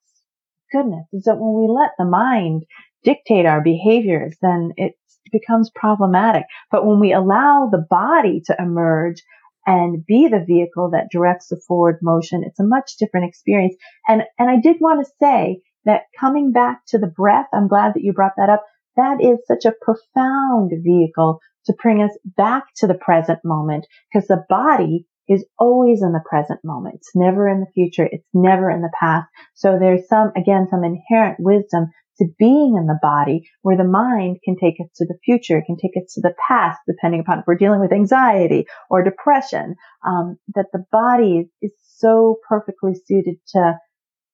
goodness 0.72 1.06
is 1.14 1.24
that 1.24 1.38
when 1.38 1.54
we 1.54 1.74
let 1.74 1.92
the 1.98 2.06
mind 2.06 2.64
dictate 3.04 3.46
our 3.46 3.62
behaviors, 3.62 4.36
then 4.42 4.72
it 4.76 4.94
becomes 5.32 5.70
problematic. 5.76 6.44
But 6.72 6.86
when 6.86 7.00
we 7.00 7.14
allow 7.14 7.70
the 7.72 7.86
body 7.90 8.42
to 8.48 8.56
emerge 8.60 9.22
and 9.66 10.06
be 10.06 10.28
the 10.28 10.44
vehicle 10.46 10.92
that 10.92 11.10
directs 11.12 11.48
the 11.48 11.62
forward 11.68 12.00
motion, 12.02 12.44
it's 12.44 12.60
a 12.60 12.66
much 12.66 12.94
different 13.00 13.28
experience. 13.28 13.76
And, 14.08 14.24
and 14.40 14.50
I 14.50 14.60
did 14.60 14.78
want 14.80 15.06
to 15.06 15.14
say 15.22 15.62
that 15.88 16.04
coming 16.20 16.52
back 16.52 16.82
to 16.90 16.98
the 16.98 17.08
breath, 17.08 17.48
I'm 17.54 17.68
glad 17.68 17.96
that 17.96 18.04
you 18.04 18.14
brought 18.14 18.34
that 18.38 18.50
up. 18.50 18.64
That 18.96 19.22
is 19.22 19.40
such 19.48 19.66
a 19.66 19.76
profound 19.82 20.72
vehicle 20.84 21.40
to 21.66 21.74
bring 21.82 22.02
us 22.02 22.16
back 22.24 22.66
to 22.78 22.88
the 22.88 22.94
present 22.94 23.40
moment 23.44 23.88
because 24.12 24.28
the 24.28 24.46
body 24.48 25.06
is 25.28 25.46
always 25.60 26.02
in 26.02 26.14
the 26.14 26.24
present 26.30 26.60
moment. 26.64 26.96
It's 26.96 27.12
never 27.16 27.50
in 27.50 27.60
the 27.60 27.72
future. 27.74 28.08
It's 28.10 28.28
never 28.34 28.70
in 28.70 28.82
the 28.82 28.92
past. 28.98 29.28
So 29.56 29.78
there's 29.80 30.08
some, 30.08 30.32
again, 30.38 30.68
some 30.70 30.84
inherent 30.84 31.38
wisdom 31.40 31.88
to 32.20 32.26
being 32.40 32.76
in 32.78 32.88
the 32.88 33.00
body 33.02 33.50
where 33.62 33.78
the 33.78 33.84
mind 33.84 34.38
can 34.44 34.56
take 34.58 34.76
us 34.82 34.90
to 34.96 35.06
the 35.06 35.18
future, 35.24 35.60
it 35.60 35.66
can 35.66 35.78
take 35.78 35.96
us 35.98 36.14
to 36.14 36.22
the 36.22 36.34
past, 36.48 36.80
depending 36.88 37.20
upon 37.20 37.40
if 37.40 37.46
we're 37.46 37.56
dealing 37.56 37.80
with 37.80 37.92
anxiety 37.92 38.66
or 38.90 39.04
depression, 39.04 39.76
um, 40.06 40.38
that 40.56 40.66
the 40.74 40.84
body 40.92 41.50
is 41.62 41.72
so 41.98 42.38
perfectly 42.48 42.94
suited 43.06 43.36
to 43.50 43.74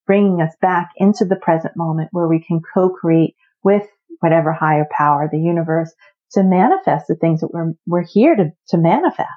bringing 0.05 0.41
us 0.41 0.53
back 0.61 0.89
into 0.97 1.25
the 1.25 1.35
present 1.35 1.75
moment 1.75 2.09
where 2.11 2.27
we 2.27 2.39
can 2.39 2.61
co-create 2.73 3.35
with 3.63 3.87
whatever 4.19 4.51
higher 4.51 4.87
power, 4.95 5.29
the 5.31 5.39
universe, 5.39 5.93
to 6.31 6.43
manifest 6.43 7.05
the 7.07 7.15
things 7.15 7.41
that 7.41 7.53
we're, 7.53 7.73
we're 7.85 8.05
here 8.05 8.35
to, 8.35 8.51
to 8.69 8.77
manifest. 8.77 9.29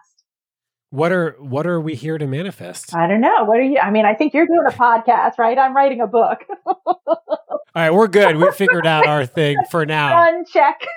What 0.91 1.11
are 1.13 1.33
what 1.41 1.67
are 1.67 1.81
we 1.81 1.97
here 1.97 2.17
to 2.17 2.27
manifest? 2.29 2.95
I 2.95 3.09
don't 3.09 3.21
know. 3.21 3.45
What 3.45 3.59
are 3.59 3.63
you? 3.63 3.79
I 3.79 3.91
mean, 3.91 4.07
I 4.07 4.15
think 4.15 4.33
you're 4.33 4.47
doing 4.47 4.67
a 4.67 4.71
podcast, 4.71 5.37
right? 5.37 5.59
I'm 5.59 5.75
writing 5.75 6.01
a 6.01 6.07
book. 6.07 6.45
All 6.67 6.95
right, 7.75 7.91
we're 7.91 8.07
good. 8.07 8.37
We 8.37 8.51
figured 8.53 8.87
out 8.87 9.07
our 9.07 9.27
thing 9.27 9.57
for 9.71 9.85
now. 9.85 10.25
Done. 10.25 10.45
Check. 10.47 10.87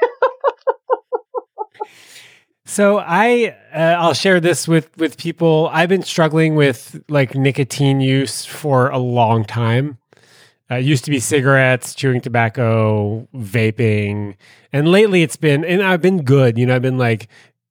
So 2.70 3.00
I 3.00 3.56
uh, 3.74 3.80
I'll 3.98 4.14
share 4.14 4.40
this 4.40 4.68
with 4.68 4.96
with 4.96 5.18
people. 5.18 5.72
I've 5.74 5.90
been 5.90 6.04
struggling 6.04 6.54
with 6.54 7.04
like 7.10 7.34
nicotine 7.34 8.00
use 8.00 8.46
for 8.46 8.90
a 8.90 9.00
long 9.00 9.44
time. 9.44 9.98
Uh, 10.70 10.76
it 10.76 10.86
used 10.86 11.04
to 11.06 11.10
be 11.12 11.20
cigarettes, 11.20 11.96
chewing 11.96 12.22
tobacco, 12.22 13.28
vaping, 13.36 14.36
and 14.72 14.88
lately 14.92 15.24
it's 15.24 15.36
been 15.36 15.66
and 15.66 15.82
I've 15.82 16.02
been 16.04 16.22
good. 16.22 16.60
You 16.60 16.68
know, 16.68 16.76
I've 16.76 16.84
been 16.84 17.00
like 17.00 17.28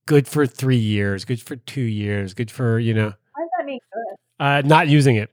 good 0.06 0.26
for 0.26 0.46
three 0.46 0.76
years, 0.76 1.24
good 1.24 1.40
for 1.40 1.54
two 1.54 1.80
years, 1.80 2.34
good 2.34 2.50
for 2.50 2.80
you 2.80 2.92
know 2.92 3.12
Why 3.34 3.42
does 3.44 3.50
that 3.56 3.66
mean 3.66 3.78
good? 3.92 4.16
uh, 4.44 4.62
not 4.62 4.88
using 4.88 5.14
it. 5.14 5.30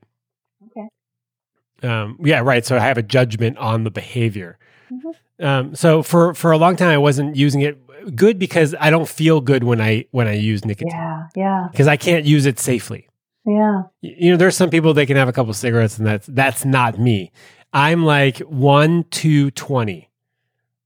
Okay. 0.68 1.90
Um, 1.92 2.20
yeah, 2.24 2.42
right. 2.42 2.64
So 2.64 2.76
I 2.76 2.82
have 2.82 3.00
a 3.00 3.04
judgment 3.04 3.58
on 3.58 3.84
the 3.84 3.90
behavior. 3.92 4.60
Mhm. 4.94 5.16
Um, 5.44 5.76
so 5.76 6.04
for 6.04 6.36
for 6.36 6.52
a 6.52 6.58
long 6.60 6.76
time 6.76 6.90
I 6.90 7.00
wasn't 7.00 7.36
using 7.36 7.62
it 7.62 7.78
good 8.16 8.38
because 8.40 8.76
I 8.80 8.90
don't 8.90 9.08
feel 9.08 9.42
good 9.42 9.64
when 9.64 9.82
I 9.82 10.06
when 10.12 10.28
I 10.28 10.34
use 10.34 10.66
nicotine 10.66 10.92
Yeah. 10.92 11.24
Yeah. 11.36 11.68
because 11.72 11.88
I 11.88 11.98
can't 11.98 12.26
use 12.26 12.46
it 12.46 12.60
safely. 12.60 13.08
Yeah. 13.46 13.84
You 14.02 14.32
know, 14.32 14.38
there's 14.38 14.56
some 14.58 14.70
people 14.70 14.94
they 14.94 15.06
can 15.06 15.18
have 15.18 15.28
a 15.28 15.34
couple 15.34 15.54
cigarettes 15.54 15.98
and 15.98 16.06
that's 16.08 16.28
that's 16.28 16.66
not 16.66 17.00
me. 17.00 17.32
I'm 17.74 18.04
like 18.06 18.40
one, 18.40 19.04
two, 19.12 19.52
twenty. 19.52 20.10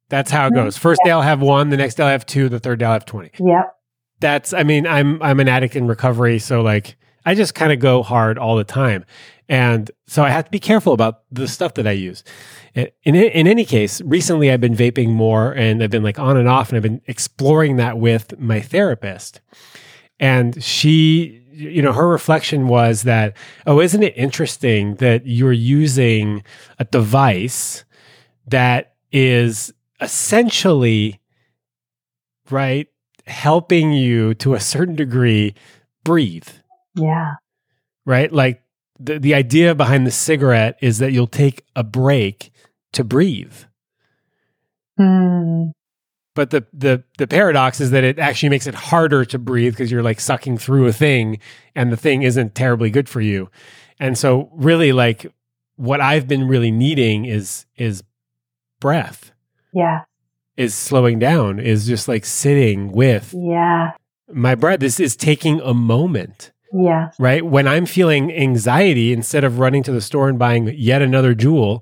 That's 0.10 0.32
how 0.32 0.48
it 0.48 0.52
Mhm. 0.52 0.56
goes. 0.56 0.78
First 0.78 1.02
day 1.06 1.12
I'll 1.12 1.22
have 1.22 1.42
one, 1.42 1.70
the 1.70 1.78
next 1.78 1.96
day 1.96 2.04
I'll 2.04 2.10
have 2.10 2.26
two, 2.26 2.50
the 2.50 2.60
third 2.60 2.80
day 2.80 2.86
I'll 2.86 2.94
have 2.94 3.06
twenty. 3.06 3.32
Yep. 3.40 3.76
That's 4.22 4.54
I 4.54 4.64
mean, 4.64 4.86
I'm 4.88 5.22
I'm 5.22 5.40
an 5.40 5.48
addict 5.48 5.76
in 5.76 5.88
recovery, 5.88 6.40
so 6.40 6.62
like 6.62 6.98
I 7.30 7.36
just 7.36 7.54
kind 7.54 7.72
of 7.72 7.78
go 7.78 8.02
hard 8.02 8.40
all 8.40 8.56
the 8.56 8.64
time. 8.64 9.06
And 9.48 9.92
so 10.08 10.24
I 10.24 10.30
have 10.30 10.46
to 10.46 10.52
be 10.52 10.60
careful 10.60 10.94
about 10.94 11.22
the 11.32 11.48
stuff 11.48 11.76
that 11.76 11.86
I 11.86 11.92
use. 11.92 12.24
In, 12.74 12.90
in 13.16 13.46
any 13.46 13.66
case, 13.66 14.02
recently 14.02 14.52
I've 14.52 14.62
been 14.62 14.76
vaping 14.76 15.10
more 15.10 15.52
and 15.52 15.84
I've 15.84 15.92
been 15.92 16.02
like 16.02 16.18
on 16.18 16.38
and 16.38 16.50
off 16.50 16.70
and 16.70 16.78
I've 16.78 16.84
been 16.84 17.02
exploring 17.06 17.76
that 17.76 18.00
with 18.00 18.40
my 18.40 18.62
therapist. 18.62 19.42
And 20.20 20.64
she, 20.64 21.46
you 21.52 21.84
know, 21.84 21.94
her 21.94 22.08
reflection 22.08 22.68
was 22.68 23.04
that, 23.04 23.38
oh, 23.68 23.80
isn't 23.80 24.02
it 24.02 24.18
interesting 24.18 24.96
that 24.96 25.28
you're 25.28 25.52
using 25.52 26.44
a 26.80 26.86
device 26.86 27.86
that 28.48 28.96
is 29.12 29.72
essentially, 30.02 31.20
right, 32.50 32.88
helping 33.28 33.94
you 33.94 34.34
to 34.34 34.56
a 34.56 34.60
certain 34.60 34.96
degree 34.96 35.54
breathe, 36.04 36.50
Yeah. 37.00 37.34
right? 38.06 38.32
Like 38.32 38.62
the, 39.00 39.20
the 39.20 39.34
idea 39.34 39.74
behind 39.76 40.06
the 40.06 40.12
cigarette 40.12 40.78
is 40.82 40.98
that 41.00 41.12
you'll 41.12 41.28
take 41.28 41.64
a 41.76 41.84
break 41.84 42.52
to 42.94 43.04
breathe. 43.04 43.54
Hmm. 44.98 45.68
But 46.36 46.52
the 46.52 46.66
the 46.74 47.04
the 47.18 47.28
paradox 47.28 47.82
is 47.82 47.92
that 47.92 48.04
it 48.04 48.20
actually 48.20 48.50
makes 48.50 48.68
it 48.68 48.76
harder 48.76 49.26
to 49.26 49.40
breathe 49.40 49.74
because 49.74 49.92
you're 49.92 50.04
like 50.04 50.20
sucking 50.20 50.58
through 50.58 50.86
a 50.88 50.94
thing 50.94 51.40
and 51.76 51.92
the 51.92 51.98
thing 51.98 52.22
isn't 52.24 52.56
terribly 52.56 52.90
good 52.90 53.10
for 53.10 53.20
you. 53.20 53.50
And 54.00 54.18
so 54.18 54.50
really 54.54 54.92
like 54.94 55.26
what 55.76 56.00
I've 56.02 56.28
been 56.28 56.48
really 56.48 56.72
needing 56.72 57.26
is 57.26 57.66
is 57.78 58.04
breath, 58.80 59.32
Yeah. 59.74 60.02
is 60.56 60.74
slowing 60.76 61.20
down, 61.20 61.60
is 61.60 61.86
just 61.88 62.08
like 62.08 62.26
sitting 62.26 62.92
with 62.92 63.34
Yeah. 63.38 63.92
my 64.32 64.56
breath. 64.56 64.80
This 64.80 65.00
is 65.00 65.16
taking 65.18 65.60
a 65.62 65.74
moment, 65.74 66.52
Yeah. 66.74 67.12
right? 67.20 67.46
When 67.46 67.68
I'm 67.68 67.86
feeling 67.86 68.32
anxiety, 68.32 69.12
instead 69.14 69.44
of 69.44 69.60
running 69.60 69.84
to 69.84 69.92
the 69.92 70.02
store 70.02 70.30
and 70.30 70.38
buying 70.38 70.68
yet 70.76 71.02
another 71.02 71.34
Juul, 71.34 71.82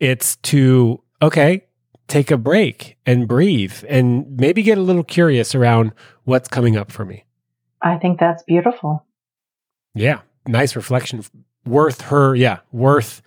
it's 0.00 0.36
to, 0.36 1.02
okay, 1.22 1.64
take 2.08 2.30
a 2.30 2.36
break 2.36 2.96
and 3.06 3.28
breathe 3.28 3.84
and 3.88 4.36
maybe 4.38 4.62
get 4.62 4.78
a 4.78 4.82
little 4.82 5.04
curious 5.04 5.54
around 5.54 5.92
what's 6.24 6.48
coming 6.48 6.76
up 6.76 6.90
for 6.90 7.04
me. 7.04 7.24
I 7.82 7.96
think 7.96 8.18
that's 8.18 8.42
beautiful. 8.42 9.04
Yeah. 9.94 10.20
Nice 10.46 10.74
reflection. 10.76 11.22
Worth 11.66 12.02
her, 12.02 12.34
yeah, 12.34 12.60
worth 12.72 13.20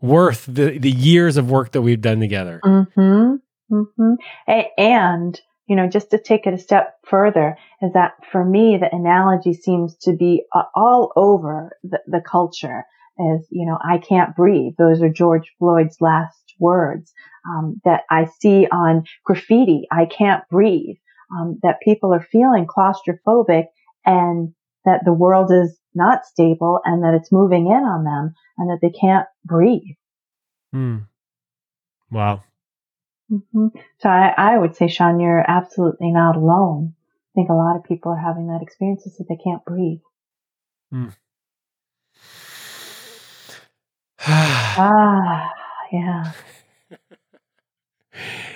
worth 0.00 0.46
the 0.46 0.78
the 0.78 0.90
years 0.90 1.36
of 1.36 1.50
work 1.50 1.72
that 1.72 1.82
we've 1.82 2.00
done 2.00 2.20
together. 2.20 2.60
Mm-hmm. 2.64 3.34
Mm-hmm. 3.74 4.12
A- 4.48 4.70
and 4.78 5.40
you 5.66 5.76
know, 5.76 5.88
just 5.88 6.10
to 6.10 6.18
take 6.18 6.46
it 6.46 6.54
a 6.54 6.58
step 6.58 6.98
further, 7.04 7.56
is 7.82 7.92
that 7.94 8.12
for 8.30 8.44
me, 8.44 8.78
the 8.78 8.94
analogy 8.94 9.52
seems 9.52 9.96
to 10.02 10.12
be 10.12 10.44
uh, 10.54 10.62
all 10.74 11.12
over 11.16 11.70
the, 11.82 11.98
the 12.06 12.20
culture. 12.20 12.84
Is 13.18 13.46
you 13.50 13.64
know, 13.64 13.78
I 13.82 13.98
can't 13.98 14.36
breathe. 14.36 14.74
Those 14.78 15.00
are 15.02 15.08
George 15.08 15.50
Floyd's 15.58 15.96
last 16.00 16.54
words 16.60 17.12
um, 17.48 17.80
that 17.84 18.02
I 18.10 18.26
see 18.40 18.66
on 18.70 19.04
graffiti. 19.24 19.86
I 19.90 20.06
can't 20.06 20.44
breathe. 20.50 20.96
Um, 21.36 21.58
that 21.64 21.80
people 21.82 22.14
are 22.14 22.24
feeling 22.30 22.68
claustrophobic 22.68 23.64
and 24.04 24.54
that 24.84 25.00
the 25.04 25.12
world 25.12 25.50
is 25.50 25.76
not 25.92 26.24
stable 26.24 26.80
and 26.84 27.02
that 27.02 27.14
it's 27.14 27.32
moving 27.32 27.66
in 27.66 27.82
on 27.82 28.04
them 28.04 28.34
and 28.56 28.70
that 28.70 28.78
they 28.80 28.96
can't 28.96 29.26
breathe. 29.44 29.96
Hmm. 30.72 30.98
Wow. 32.10 32.44
Mm-hmm. 33.30 33.68
So 33.98 34.08
I, 34.08 34.34
I 34.36 34.58
would 34.58 34.76
say, 34.76 34.88
Shaun, 34.88 35.20
you're 35.20 35.44
absolutely 35.46 36.12
not 36.12 36.36
alone. 36.36 36.94
I 36.96 37.32
think 37.34 37.48
a 37.50 37.54
lot 37.54 37.76
of 37.76 37.84
people 37.84 38.12
are 38.12 38.20
having 38.20 38.48
that 38.48 38.62
experience 38.62 39.06
is 39.06 39.16
that 39.18 39.28
they 39.28 39.36
can't 39.36 39.64
breathe. 39.64 39.98
Hmm. 40.90 41.08
ah, 44.26 45.52
yeah. 45.92 46.32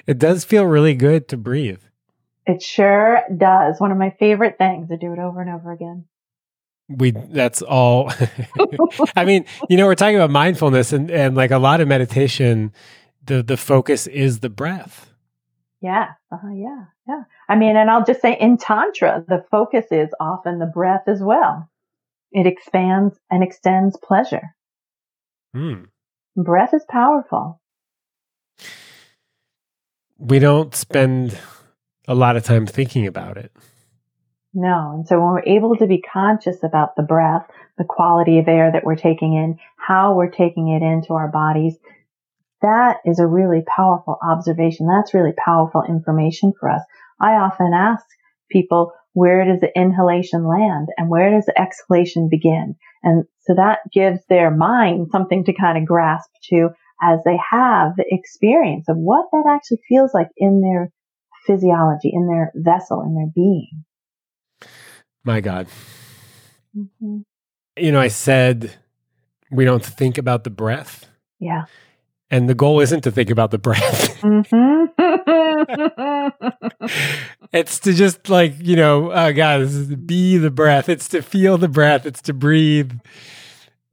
it 0.06 0.18
does 0.18 0.44
feel 0.44 0.64
really 0.64 0.94
good 0.94 1.28
to 1.28 1.36
breathe. 1.36 1.82
It 2.46 2.62
sure 2.62 3.22
does. 3.36 3.80
One 3.80 3.92
of 3.92 3.98
my 3.98 4.10
favorite 4.18 4.56
things 4.58 4.88
to 4.88 4.96
do 4.96 5.12
it 5.12 5.18
over 5.18 5.40
and 5.40 5.50
over 5.50 5.72
again. 5.72 6.06
We 6.88 7.12
that's 7.12 7.62
all 7.62 8.10
I 9.16 9.24
mean, 9.24 9.44
you 9.68 9.76
know, 9.76 9.86
we're 9.86 9.94
talking 9.94 10.16
about 10.16 10.30
mindfulness 10.30 10.92
and, 10.92 11.08
and 11.08 11.36
like 11.36 11.52
a 11.52 11.58
lot 11.58 11.80
of 11.80 11.86
meditation, 11.86 12.72
the 13.30 13.42
the 13.44 13.56
focus 13.56 14.06
is 14.08 14.40
the 14.40 14.50
breath. 14.50 15.12
Yeah. 15.80 16.08
uh-huh, 16.32 16.52
yeah. 16.52 16.84
Yeah. 17.08 17.22
I 17.48 17.56
mean, 17.56 17.76
and 17.76 17.88
I'll 17.88 18.04
just 18.04 18.20
say 18.20 18.36
in 18.38 18.58
Tantra, 18.58 19.24
the 19.26 19.44
focus 19.50 19.86
is 19.90 20.10
often 20.20 20.58
the 20.58 20.66
breath 20.66 21.04
as 21.06 21.22
well. 21.22 21.70
It 22.32 22.46
expands 22.46 23.18
and 23.30 23.42
extends 23.42 23.96
pleasure. 23.96 24.54
Hmm. 25.54 25.84
Breath 26.36 26.74
is 26.74 26.84
powerful. 26.88 27.60
We 30.18 30.38
don't 30.38 30.74
spend 30.74 31.38
a 32.06 32.14
lot 32.14 32.36
of 32.36 32.44
time 32.44 32.66
thinking 32.66 33.06
about 33.06 33.38
it. 33.38 33.52
No. 34.52 34.92
And 34.94 35.06
so 35.06 35.20
when 35.20 35.32
we're 35.32 35.56
able 35.56 35.76
to 35.76 35.86
be 35.86 36.02
conscious 36.02 36.62
about 36.62 36.96
the 36.96 37.02
breath, 37.02 37.46
the 37.78 37.84
quality 37.84 38.38
of 38.38 38.48
air 38.48 38.70
that 38.72 38.84
we're 38.84 38.96
taking 38.96 39.34
in, 39.34 39.58
how 39.76 40.14
we're 40.14 40.30
taking 40.30 40.68
it 40.68 40.82
into 40.82 41.14
our 41.14 41.28
bodies, 41.28 41.76
that 42.62 42.98
is 43.04 43.18
a 43.18 43.26
really 43.26 43.62
powerful 43.66 44.18
observation. 44.22 44.86
That's 44.86 45.14
really 45.14 45.32
powerful 45.32 45.82
information 45.88 46.52
for 46.58 46.70
us. 46.70 46.82
I 47.20 47.32
often 47.32 47.72
ask 47.74 48.04
people, 48.50 48.92
where 49.12 49.44
does 49.44 49.60
the 49.60 49.76
inhalation 49.76 50.46
land 50.46 50.88
and 50.96 51.08
where 51.08 51.30
does 51.30 51.46
the 51.46 51.60
exhalation 51.60 52.28
begin? 52.30 52.76
And 53.02 53.24
so 53.40 53.54
that 53.54 53.78
gives 53.92 54.20
their 54.28 54.50
mind 54.50 55.08
something 55.10 55.44
to 55.44 55.52
kind 55.52 55.78
of 55.78 55.86
grasp 55.86 56.30
to 56.50 56.70
as 57.02 57.20
they 57.24 57.38
have 57.50 57.96
the 57.96 58.04
experience 58.08 58.88
of 58.88 58.96
what 58.96 59.26
that 59.32 59.44
actually 59.48 59.80
feels 59.88 60.12
like 60.14 60.28
in 60.36 60.60
their 60.60 60.92
physiology, 61.46 62.10
in 62.12 62.28
their 62.28 62.52
vessel, 62.54 63.02
in 63.02 63.14
their 63.14 63.30
being. 63.34 63.84
My 65.24 65.40
God. 65.40 65.66
Mm-hmm. 66.76 67.20
You 67.76 67.92
know, 67.92 68.00
I 68.00 68.08
said 68.08 68.72
we 69.50 69.64
don't 69.64 69.84
think 69.84 70.18
about 70.18 70.44
the 70.44 70.50
breath. 70.50 71.08
Yeah. 71.38 71.64
And 72.30 72.48
the 72.48 72.54
goal 72.54 72.80
isn't 72.80 73.02
to 73.02 73.10
think 73.10 73.28
about 73.28 73.50
the 73.50 73.58
breath. 73.58 74.20
Mm-hmm. 74.20 74.80
it's 77.52 77.80
to 77.80 77.92
just 77.92 78.28
like, 78.28 78.54
you 78.58 78.76
know, 78.76 79.12
oh 79.12 79.32
God, 79.32 79.62
this 79.62 79.74
is 79.74 79.94
be 79.96 80.38
the 80.38 80.50
breath. 80.50 80.88
It's 80.88 81.08
to 81.08 81.22
feel 81.22 81.58
the 81.58 81.68
breath. 81.68 82.06
It's 82.06 82.22
to 82.22 82.32
breathe. 82.32 82.92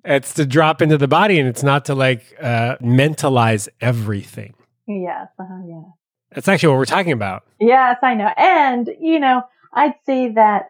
It's 0.05 0.33
to 0.35 0.45
drop 0.45 0.81
into 0.81 0.97
the 0.97 1.07
body 1.07 1.39
and 1.39 1.49
it's 1.49 1.63
not 1.63 1.85
to 1.85 1.95
like 1.95 2.35
uh, 2.39 2.77
mentalize 2.79 3.67
everything. 3.81 4.53
Yes. 4.87 5.27
Uh-huh, 5.39 5.63
yeah. 5.67 5.81
That's 6.31 6.47
actually 6.47 6.69
what 6.69 6.77
we're 6.77 6.85
talking 6.85 7.13
about. 7.13 7.43
Yes, 7.59 7.97
I 8.03 8.13
know. 8.13 8.29
And, 8.37 8.89
you 8.99 9.19
know, 9.19 9.41
I'd 9.73 9.95
say 10.05 10.33
that, 10.33 10.67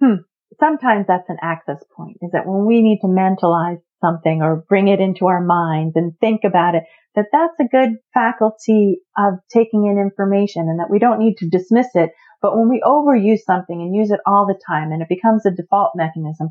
hmm, 0.00 0.16
sometimes 0.60 1.06
that's 1.06 1.28
an 1.28 1.38
access 1.40 1.82
point 1.96 2.18
is 2.22 2.30
that 2.32 2.46
when 2.46 2.66
we 2.66 2.82
need 2.82 3.00
to 3.00 3.08
mentalize 3.08 3.80
something 4.00 4.42
or 4.42 4.64
bring 4.68 4.88
it 4.88 5.00
into 5.00 5.26
our 5.26 5.44
minds 5.44 5.96
and 5.96 6.12
think 6.20 6.42
about 6.44 6.74
it, 6.74 6.84
that 7.14 7.26
that's 7.32 7.58
a 7.60 7.68
good 7.70 7.96
faculty 8.14 8.98
of 9.16 9.34
taking 9.52 9.86
in 9.86 9.98
information 9.98 10.68
and 10.68 10.80
that 10.80 10.90
we 10.90 10.98
don't 10.98 11.18
need 11.18 11.36
to 11.38 11.48
dismiss 11.48 11.88
it. 11.94 12.10
But 12.40 12.56
when 12.56 12.68
we 12.68 12.82
overuse 12.84 13.40
something 13.40 13.80
and 13.80 13.94
use 13.94 14.10
it 14.10 14.20
all 14.26 14.46
the 14.46 14.60
time 14.68 14.92
and 14.92 15.02
it 15.02 15.08
becomes 15.08 15.44
a 15.44 15.50
default 15.50 15.92
mechanism, 15.96 16.50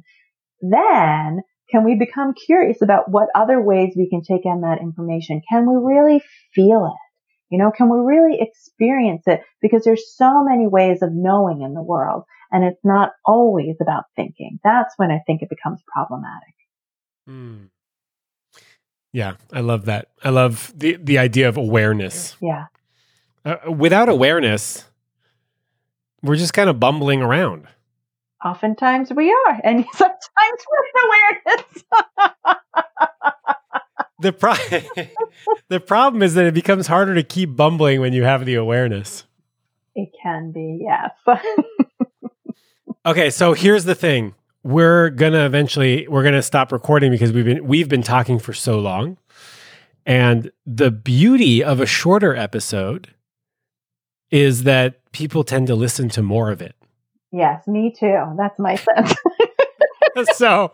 then 0.61 1.41
can 1.71 1.83
we 1.83 1.95
become 1.95 2.33
curious 2.33 2.81
about 2.81 3.09
what 3.09 3.29
other 3.35 3.61
ways 3.61 3.93
we 3.95 4.09
can 4.09 4.21
take 4.21 4.45
in 4.45 4.61
that 4.61 4.81
information? 4.81 5.41
Can 5.49 5.69
we 5.69 5.75
really 5.81 6.21
feel 6.53 6.85
it? 6.85 7.07
You 7.49 7.59
know, 7.59 7.71
can 7.71 7.89
we 7.89 7.99
really 7.99 8.39
experience 8.41 9.23
it? 9.25 9.41
Because 9.61 9.83
there's 9.83 10.15
so 10.15 10.43
many 10.43 10.67
ways 10.67 11.01
of 11.01 11.13
knowing 11.13 11.61
in 11.61 11.73
the 11.73 11.83
world 11.83 12.23
and 12.51 12.63
it's 12.63 12.83
not 12.83 13.11
always 13.25 13.75
about 13.81 14.05
thinking. 14.15 14.59
That's 14.63 14.93
when 14.97 15.11
I 15.11 15.19
think 15.25 15.41
it 15.41 15.49
becomes 15.49 15.81
problematic. 15.93 16.55
Mm. 17.27 17.69
Yeah, 19.13 19.33
I 19.51 19.61
love 19.61 19.85
that. 19.85 20.09
I 20.23 20.29
love 20.29 20.71
the 20.75 20.97
the 20.97 21.17
idea 21.17 21.49
of 21.49 21.57
awareness. 21.57 22.35
Yeah. 22.41 22.65
Uh, 23.43 23.71
without 23.71 24.09
awareness, 24.09 24.85
we're 26.21 26.35
just 26.35 26.53
kind 26.53 26.69
of 26.69 26.79
bumbling 26.79 27.21
around. 27.21 27.67
Oftentimes 28.43 29.11
we 29.13 29.31
are, 29.31 29.61
and 29.63 29.85
sometimes 29.93 30.65
with 30.69 31.03
awareness. 31.05 31.83
the 34.19 34.33
pro- 34.33 34.53
the 35.69 35.79
problem 35.79 36.21
is 36.21 36.33
that 36.35 36.45
it 36.45 36.53
becomes 36.53 36.87
harder 36.87 37.15
to 37.15 37.23
keep 37.23 37.55
bumbling 37.55 38.01
when 38.01 38.13
you 38.13 38.23
have 38.23 38.45
the 38.45 38.55
awareness. 38.55 39.23
It 39.95 40.09
can 40.21 40.51
be, 40.51 40.79
yes. 40.81 41.39
okay, 43.03 43.31
so 43.31 43.53
here's 43.53 43.85
the 43.85 43.95
thing. 43.95 44.35
We're 44.67 45.11
gonna 45.11 45.45
eventually 45.45 46.09
we're 46.09 46.23
gonna 46.23 46.41
stop 46.41 46.73
recording 46.73 47.09
because 47.09 47.31
we've 47.31 47.45
been 47.45 47.65
we've 47.65 47.87
been 47.87 48.03
talking 48.03 48.37
for 48.37 48.51
so 48.51 48.79
long. 48.79 49.17
And 50.05 50.51
the 50.65 50.91
beauty 50.91 51.63
of 51.63 51.79
a 51.79 51.85
shorter 51.85 52.35
episode 52.35 53.13
is 54.29 54.63
that 54.63 55.09
people 55.13 55.45
tend 55.45 55.67
to 55.67 55.75
listen 55.75 56.09
to 56.09 56.21
more 56.21 56.51
of 56.51 56.61
it. 56.61 56.75
Yes, 57.31 57.65
me 57.65 57.95
too. 57.97 58.21
That's 58.37 58.59
my 58.59 58.75
sense. 58.75 59.15
so 60.33 60.73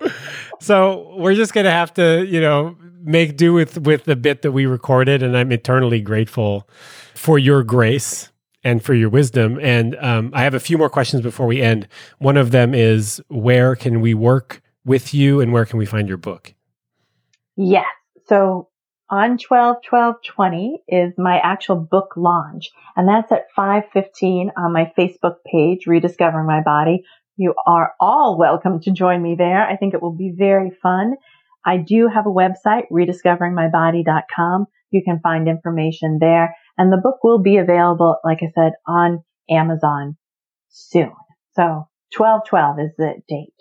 so 0.60 1.15
we're 1.19 1.36
just 1.36 1.53
gonna 1.53 1.69
have 1.69 1.93
to, 1.93 2.25
you 2.25 2.41
know, 2.41 2.75
make 3.03 3.38
do 3.38 3.53
with 3.53 3.77
with 3.77 4.06
the 4.06 4.15
bit 4.15 4.41
that 4.41 4.53
we 4.53 4.65
recorded, 4.65 5.21
and 5.21 5.38
I'm 5.38 5.51
eternally 5.51 6.01
grateful 6.01 6.67
for 7.13 7.38
your 7.38 7.62
grace 7.62 8.32
and 8.63 8.84
for 8.84 8.93
your 8.93 9.10
wisdom. 9.10 9.60
And 9.62 9.95
um, 9.97 10.32
I 10.34 10.43
have 10.43 10.54
a 10.54 10.60
few 10.60 10.78
more 10.78 10.89
questions 10.89 11.21
before 11.21 11.47
we 11.47 11.62
end. 11.62 11.88
One 12.19 12.38
of 12.38 12.52
them 12.52 12.73
is, 12.73 13.21
where 13.28 13.76
can 13.76 14.02
we 14.02 14.13
work 14.13 14.62
with 14.86 15.13
you, 15.13 15.41
and 15.41 15.54
where 15.54 15.65
can 15.65 15.80
we 15.80 15.86
find 15.86 16.08
your 16.08 16.17
book? 16.17 16.54
Yes. 17.56 17.86
So 18.28 18.69
on 19.10 19.38
12 19.38 19.78
12 19.88 20.15
20 20.26 20.84
is 20.88 21.13
my 21.17 21.38
actual 21.39 21.76
book 21.76 22.13
launch 22.15 22.71
and 22.95 23.08
that's 23.08 23.34
at 23.34 23.47
515 23.54 24.52
on 24.56 24.71
my 24.71 24.91
facebook 24.97 25.36
page 25.45 25.86
rediscovering 25.86 26.47
my 26.47 26.62
body 26.62 27.04
you 27.36 27.54
are 27.67 27.93
all 27.99 28.38
welcome 28.38 28.80
to 28.80 28.91
join 28.91 29.21
me 29.21 29.36
there 29.38 29.67
i 29.67 29.76
think 29.76 29.93
it 29.93 30.02
will 30.02 30.15
be 30.15 30.34
very 30.36 30.71
fun 30.82 31.15
I 31.65 31.78
do 31.78 32.08
have 32.08 32.26
a 32.26 32.30
website, 32.30 32.84
rediscoveringmybody.com. 32.91 34.65
You 34.91 35.02
can 35.04 35.19
find 35.21 35.47
information 35.47 36.17
there. 36.19 36.56
And 36.78 36.92
the 36.92 36.98
book 36.98 37.24
will 37.24 37.42
be 37.42 37.58
available, 37.58 38.18
like 38.24 38.40
I 38.42 38.52
said, 38.56 38.74
on 38.88 39.24
Amazon 39.50 40.18
soon. 40.70 41.14
So 41.56 41.88
1212 42.17 42.80
is 42.80 42.92
the 42.98 43.13
date. 43.28 43.54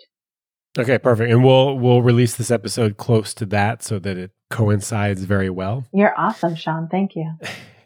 Okay, 0.77 0.97
perfect. 0.97 1.31
And 1.31 1.43
we'll 1.43 1.77
we'll 1.77 2.01
release 2.01 2.35
this 2.35 2.49
episode 2.49 2.97
close 2.97 3.33
to 3.35 3.45
that 3.47 3.83
so 3.83 3.99
that 3.99 4.17
it 4.17 4.31
coincides 4.49 5.23
very 5.23 5.49
well. 5.49 5.85
You're 5.93 6.17
awesome, 6.17 6.55
Shaun. 6.55 6.87
Thank 6.89 7.15
you. 7.15 7.31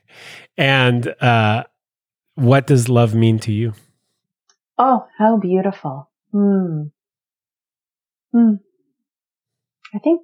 and 0.57 1.13
uh 1.21 1.63
what 2.36 2.67
does 2.67 2.88
love 2.88 3.13
mean 3.13 3.39
to 3.39 3.51
you? 3.51 3.73
Oh, 4.78 5.07
how 5.17 5.38
beautiful. 5.38 6.09
Hmm. 6.32 6.84
Hmm. 8.32 8.53
I 9.93 9.99
think 9.99 10.21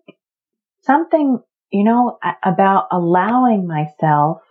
something, 0.81 1.39
you 1.71 1.83
know, 1.83 2.19
about 2.43 2.87
allowing 2.91 3.67
myself 3.67 4.41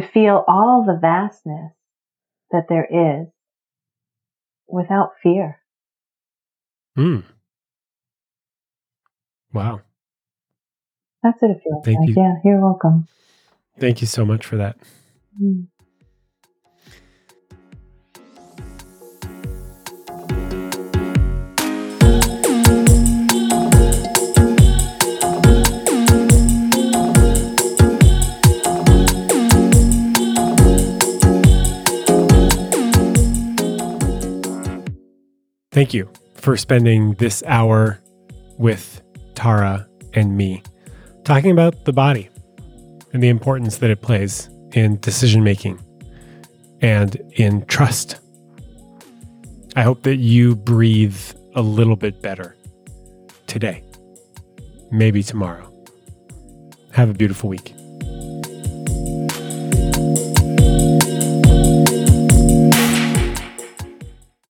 to 0.00 0.08
feel 0.08 0.44
all 0.46 0.84
the 0.86 0.98
vastness 1.00 1.72
that 2.50 2.66
there 2.68 2.84
is 2.84 3.28
without 4.68 5.12
fear. 5.22 5.60
Hmm. 6.96 7.20
Wow. 9.52 9.80
That's 11.22 11.40
what 11.42 11.50
it 11.52 11.60
feels 11.64 11.84
Thank 11.84 11.98
like. 12.00 12.08
you. 12.10 12.14
Yeah, 12.16 12.34
you're 12.44 12.60
welcome. 12.60 13.08
Thank 13.78 14.00
you 14.00 14.06
so 14.06 14.24
much 14.24 14.44
for 14.46 14.56
that. 14.56 14.76
Mm. 15.40 15.66
Thank 35.78 35.94
you 35.94 36.10
for 36.34 36.56
spending 36.56 37.12
this 37.20 37.40
hour 37.46 38.00
with 38.58 39.00
Tara 39.36 39.86
and 40.12 40.36
me 40.36 40.64
talking 41.22 41.52
about 41.52 41.84
the 41.84 41.92
body 41.92 42.28
and 43.12 43.22
the 43.22 43.28
importance 43.28 43.76
that 43.76 43.88
it 43.88 44.02
plays 44.02 44.50
in 44.72 44.98
decision 44.98 45.44
making 45.44 45.78
and 46.80 47.14
in 47.36 47.64
trust. 47.66 48.18
I 49.76 49.82
hope 49.82 50.02
that 50.02 50.16
you 50.16 50.56
breathe 50.56 51.20
a 51.54 51.62
little 51.62 51.94
bit 51.94 52.22
better 52.22 52.56
today, 53.46 53.84
maybe 54.90 55.22
tomorrow. 55.22 55.72
Have 56.90 57.08
a 57.08 57.14
beautiful 57.14 57.48
week. 57.48 57.77